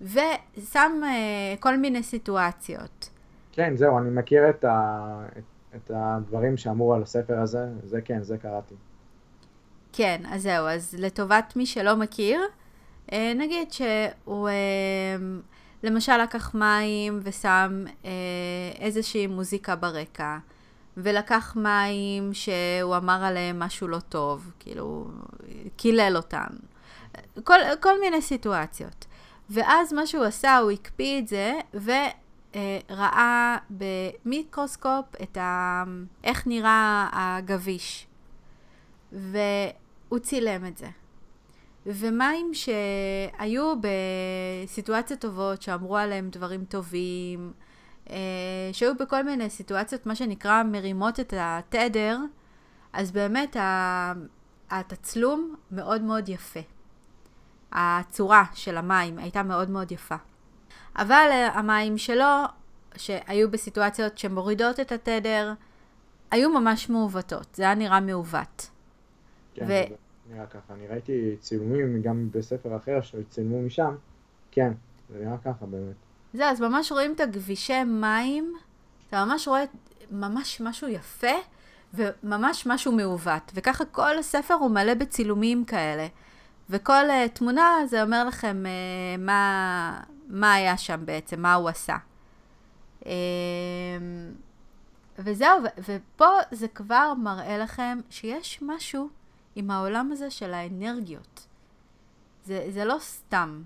ושם 0.00 1.00
אה, 1.04 1.54
כל 1.60 1.76
מיני 1.76 2.02
סיטואציות. 2.02 3.10
כן, 3.52 3.76
זהו, 3.76 3.98
אני 3.98 4.10
מכיר 4.10 4.50
את, 4.50 4.64
ה, 4.64 5.26
את, 5.76 5.90
הדברים 5.94 6.56
שאמרו 6.56 6.94
על 6.94 7.02
הספר 7.02 7.38
הזה, 7.38 7.66
זה 7.84 8.00
כן, 8.00 8.22
זה 8.22 8.38
קראתי. 8.38 8.74
כן, 9.92 10.22
אז 10.28 10.42
זהו, 10.42 10.66
אז 10.66 10.94
לטובת 10.98 11.52
מי 11.56 11.66
שלא 11.66 11.96
מכיר, 11.96 12.40
אה, 13.12 13.32
נגיד 13.36 13.72
שהוא 13.72 14.48
אה, 14.48 14.54
למשל 15.82 16.16
לקח 16.16 16.54
מים 16.54 17.20
ושם 17.22 17.84
איזושהי 18.80 19.26
מוזיקה 19.26 19.76
ברקע, 19.76 20.38
ולקח 20.96 21.56
מים 21.56 22.34
שהוא 22.34 22.96
אמר 22.96 23.24
עליהם 23.24 23.58
משהו 23.58 23.88
לא 23.88 23.98
טוב, 23.98 24.52
כאילו, 24.58 25.06
קילל 25.76 26.12
אותם. 26.16 26.46
כל, 27.44 27.58
כל 27.80 28.00
מיני 28.00 28.22
סיטואציות. 28.22 29.06
ואז 29.50 29.92
מה 29.92 30.06
שהוא 30.06 30.24
עשה, 30.24 30.56
הוא 30.58 30.70
הקפיא 30.70 31.18
את 31.18 31.28
זה, 31.28 31.52
וראה 31.74 33.56
במיקרוסקופ 33.70 35.04
את 35.22 35.36
ה... 35.36 35.84
איך 36.24 36.46
נראה 36.46 37.08
הגביש. 37.12 38.06
והוא 39.12 40.18
צילם 40.22 40.66
את 40.66 40.76
זה. 40.76 40.88
ומים 41.86 42.50
שהיו 42.54 43.74
בסיטואציות 43.80 45.20
טובות, 45.20 45.62
שאמרו 45.62 45.96
עליהם 45.96 46.28
דברים 46.30 46.64
טובים, 46.64 47.52
אה, 48.10 48.16
שהיו 48.72 48.94
בכל 48.96 49.22
מיני 49.22 49.50
סיטואציות, 49.50 50.06
מה 50.06 50.14
שנקרא, 50.14 50.62
מרימות 50.62 51.20
את 51.20 51.34
התדר, 51.36 52.18
אז 52.92 53.12
באמת 53.12 53.56
התצלום 54.70 55.54
מאוד 55.70 56.02
מאוד 56.02 56.28
יפה. 56.28 56.60
הצורה 57.74 58.44
של 58.54 58.76
המים 58.76 59.18
הייתה 59.18 59.42
מאוד 59.42 59.70
מאוד 59.70 59.92
יפה. 59.92 60.16
אבל 60.96 61.28
אה, 61.30 61.48
המים 61.58 61.98
שלו, 61.98 62.44
שהיו 62.96 63.50
בסיטואציות 63.50 64.18
שמורידות 64.18 64.80
את 64.80 64.92
התדר, 64.92 65.52
היו 66.30 66.50
ממש 66.50 66.90
מעוותות. 66.90 67.54
זה 67.54 67.62
היה 67.62 67.74
נראה 67.74 68.00
מעוות. 68.00 68.70
כן, 69.54 69.64
ו... 69.64 69.68
זה 69.68 69.84
נראה 70.34 70.46
ככה. 70.46 70.74
אני 70.74 70.86
ראיתי 70.86 71.36
צילומים 71.40 72.02
גם 72.02 72.28
בספר 72.32 72.76
אחר 72.76 73.00
שצילמו 73.00 73.62
משם. 73.62 73.94
כן, 74.50 74.72
זה 75.10 75.24
נראה 75.24 75.36
ככה 75.44 75.66
באמת. 75.66 75.94
זהו, 76.34 76.46
אז 76.46 76.60
ממש 76.60 76.92
רואים 76.92 77.12
את 77.14 77.20
הגבישי 77.20 77.84
מים, 77.84 78.54
אתה 79.08 79.24
ממש 79.24 79.48
רואה 79.48 79.64
ממש 80.10 80.60
משהו 80.60 80.88
יפה 80.88 81.36
וממש 81.94 82.66
משהו 82.66 82.92
מעוות. 82.92 83.52
וככה 83.54 83.84
כל 83.84 84.18
הספר 84.18 84.54
הוא 84.54 84.70
מלא 84.70 84.94
בצילומים 84.94 85.64
כאלה. 85.64 86.06
וכל 86.70 86.92
uh, 86.92 87.28
תמונה 87.28 87.78
זה 87.86 88.02
אומר 88.02 88.24
לכם 88.24 88.62
uh, 88.64 89.20
מה, 89.20 90.00
מה 90.28 90.54
היה 90.54 90.76
שם 90.76 91.00
בעצם, 91.04 91.42
מה 91.42 91.54
הוא 91.54 91.68
עשה. 91.68 91.96
Uh, 93.00 93.06
וזהו, 95.18 95.58
ופה 95.88 96.28
זה 96.50 96.68
כבר 96.68 97.12
מראה 97.14 97.58
לכם 97.58 98.00
שיש 98.10 98.58
משהו 98.62 99.08
עם 99.56 99.70
העולם 99.70 100.12
הזה 100.12 100.30
של 100.30 100.54
האנרגיות. 100.54 101.46
זה, 102.44 102.66
זה 102.70 102.84
לא 102.84 102.96
סתם. 103.00 103.62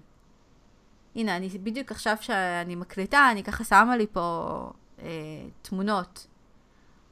הנה, 1.16 1.36
אני 1.36 1.48
בדיוק 1.48 1.90
עכשיו 1.90 2.16
שאני 2.20 2.74
מקליטה, 2.74 3.28
אני 3.32 3.44
ככה 3.44 3.64
שמה 3.64 3.96
לי 3.96 4.06
פה 4.12 4.70
אה, 5.02 5.06
תמונות. 5.62 6.26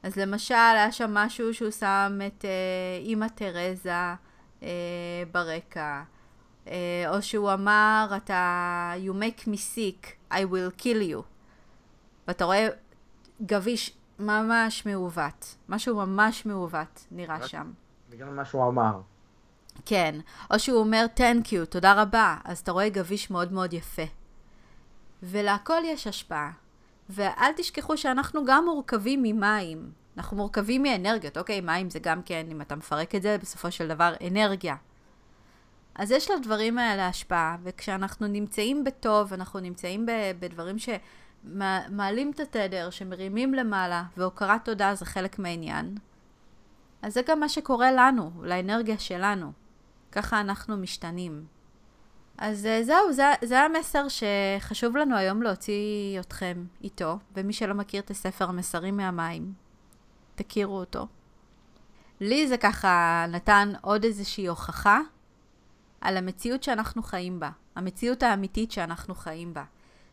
אז 0.03 0.15
למשל, 0.15 0.55
היה 0.55 0.91
שם 0.91 1.13
משהו 1.13 1.53
שהוא 1.53 1.71
שם 1.71 2.19
את 2.27 2.45
אה, 2.45 3.05
אימא 3.05 3.27
תרזה 3.35 3.93
אה, 4.63 4.69
ברקע. 5.31 6.03
אה, 6.67 7.05
או 7.07 7.21
שהוא 7.21 7.53
אמר, 7.53 8.09
אתה, 8.17 8.93
you 9.05 9.11
make 9.11 9.41
me 9.43 9.57
sick, 9.75 10.31
I 10.31 10.35
will 10.35 10.81
kill 10.81 11.13
you. 11.13 11.21
ואתה 12.27 12.45
רואה 12.45 12.67
גביש 13.41 13.97
ממש 14.19 14.85
מעוות. 14.85 15.55
משהו 15.69 15.95
ממש 15.95 16.45
מעוות 16.45 17.05
נראה 17.11 17.47
שם. 17.47 17.71
בגלל 18.09 18.29
מה 18.29 18.45
שהוא 18.45 18.67
אמר. 18.67 19.01
כן, 19.85 20.19
או 20.51 20.59
שהוא 20.59 20.79
אומר 20.79 21.05
thank 21.17 21.45
you, 21.45 21.65
תודה 21.69 22.01
רבה, 22.01 22.37
אז 22.43 22.59
אתה 22.59 22.71
רואה 22.71 22.89
גביש 22.89 23.31
מאוד 23.31 23.51
מאוד 23.53 23.73
יפה. 23.73 24.05
ולהכל 25.23 25.81
יש 25.85 26.07
השפעה. 26.07 26.51
ואל 27.09 27.51
תשכחו 27.57 27.97
שאנחנו 27.97 28.45
גם 28.45 28.65
מורכבים 28.65 29.23
ממים. 29.23 29.91
אנחנו 30.17 30.37
מורכבים 30.37 30.83
מאנרגיות, 30.83 31.37
אוקיי? 31.37 31.61
מים 31.61 31.89
זה 31.89 31.99
גם 31.99 32.21
כן, 32.21 32.47
אם 32.51 32.61
אתה 32.61 32.75
מפרק 32.75 33.15
את 33.15 33.21
זה, 33.21 33.37
בסופו 33.41 33.71
של 33.71 33.87
דבר 33.87 34.13
אנרגיה. 34.27 34.75
אז 35.95 36.11
יש 36.11 36.31
לדברים 36.31 36.77
האלה 36.77 37.07
השפעה, 37.07 37.57
וכשאנחנו 37.63 38.27
נמצאים 38.27 38.83
בטוב, 38.83 39.33
אנחנו 39.33 39.59
נמצאים 39.59 40.05
בדברים 40.39 40.75
שמעלים 40.79 42.31
את 42.31 42.39
התדר, 42.39 42.89
שמרימים 42.89 43.53
למעלה, 43.53 44.03
והוקרת 44.17 44.65
תודה 44.65 44.95
זה 44.95 45.05
חלק 45.05 45.39
מהעניין, 45.39 45.97
אז 47.01 47.13
זה 47.13 47.21
גם 47.27 47.39
מה 47.39 47.49
שקורה 47.49 47.91
לנו, 47.91 48.31
לאנרגיה 48.43 48.97
שלנו. 48.97 49.51
ככה 50.11 50.39
אנחנו 50.39 50.77
משתנים. 50.77 51.45
אז 52.37 52.65
אה, 52.65 52.83
זהו, 52.83 53.13
זה, 53.13 53.23
זה 53.43 53.59
המסר 53.59 54.05
שחשוב 54.07 54.97
לנו 54.97 55.15
היום 55.15 55.41
להוציא 55.41 56.19
אתכם 56.19 56.65
איתו, 56.83 57.19
ומי 57.35 57.53
שלא 57.53 57.73
מכיר 57.73 58.01
את 58.01 58.11
הספר 58.11 58.51
מסרים 58.51 58.97
מהמים, 58.97 59.53
תכירו 60.37 60.79
אותו. 60.79 61.07
לי 62.21 62.47
זה 62.47 62.57
ככה 62.57 63.25
נתן 63.29 63.73
עוד 63.81 64.03
איזושהי 64.03 64.47
הוכחה 64.47 64.99
על 66.01 66.17
המציאות 66.17 66.63
שאנחנו 66.63 67.03
חיים 67.03 67.39
בה, 67.39 67.49
המציאות 67.75 68.23
האמיתית 68.23 68.71
שאנחנו 68.71 69.15
חיים 69.15 69.53
בה. 69.53 69.63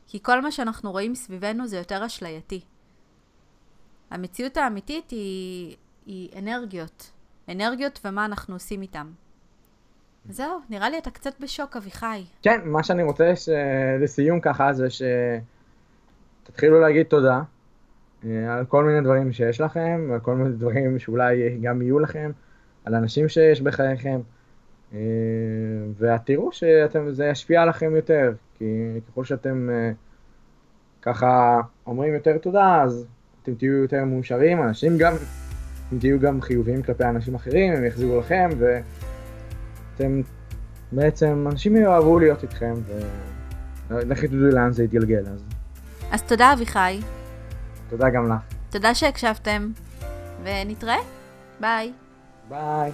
כי 0.06 0.22
כל 0.22 0.40
מה 0.40 0.52
שאנחנו 0.52 0.90
רואים 0.90 1.14
סביבנו 1.14 1.66
זה 1.66 1.76
יותר 1.76 2.06
אשלייתי. 2.06 2.60
המציאות 4.10 4.56
האמיתית 4.56 5.10
היא 5.10 5.76
היא 6.06 6.28
אנרגיות. 6.38 7.10
אנרגיות 7.48 8.00
ומה 8.04 8.24
אנחנו 8.24 8.54
עושים 8.54 8.82
איתם. 8.82 9.10
זהו, 10.28 10.60
נראה 10.70 10.90
לי 10.90 10.98
אתה 10.98 11.10
קצת 11.10 11.40
בשוק, 11.40 11.76
אביחי. 11.76 12.24
כן, 12.42 12.60
מה 12.64 12.82
שאני 12.82 13.02
רוצה 13.02 13.36
ש... 13.36 13.48
לסיום 14.00 14.40
ככה 14.40 14.72
זה 14.72 14.86
שתתחילו 16.44 16.80
להגיד 16.80 17.06
תודה 17.06 17.42
על 18.48 18.64
כל 18.64 18.84
מיני 18.84 19.00
דברים 19.00 19.32
שיש 19.32 19.60
לכם, 19.60 20.08
על 20.12 20.20
כל 20.20 20.34
מיני 20.34 20.50
דברים 20.50 20.98
שאולי 20.98 21.58
גם 21.62 21.82
יהיו 21.82 21.98
לכם, 21.98 22.30
על 22.84 22.94
אנשים 22.94 23.28
שיש 23.28 23.60
בחייכם, 23.60 24.20
אה, 24.94 24.98
ותראו 25.98 26.52
שזה 26.52 27.26
ישפיע 27.26 27.62
עליכם 27.62 27.96
יותר, 27.96 28.32
כי 28.58 28.64
ככל 29.08 29.24
שאתם 29.24 29.68
אה, 29.72 29.92
ככה 31.02 31.60
אומרים 31.86 32.14
יותר 32.14 32.38
תודה, 32.38 32.82
אז 32.82 33.06
אתם 33.42 33.54
תהיו 33.54 33.72
יותר 33.72 34.04
מאושרים, 34.04 34.62
אנשים 34.62 34.98
גם 34.98 35.12
אם 35.92 35.98
תהיו 35.98 36.20
גם 36.20 36.40
חיוביים 36.40 36.82
כלפי 36.82 37.04
אנשים 37.04 37.34
אחרים, 37.34 37.72
הם 37.72 37.84
יחזירו 37.84 38.18
לכם, 38.18 38.48
ואתם 38.58 40.20
בעצם, 40.92 41.46
אנשים 41.50 41.76
יאהבו 41.76 42.18
להיות 42.18 42.42
איתכם, 42.42 42.74
ולכי 43.88 44.28
תדעו 44.28 44.40
לאן 44.40 44.72
זה 44.72 44.84
יתגלגל. 44.84 45.24
אז... 45.26 45.44
אז 46.10 46.22
תודה 46.22 46.52
אביחי. 46.52 47.23
תודה 47.90 48.10
גם 48.10 48.28
לך. 48.28 48.40
תודה 48.70 48.94
שהקשבתם, 48.94 49.68
ונתראה. 50.44 50.98
ביי. 51.60 51.92
ביי. 52.48 52.92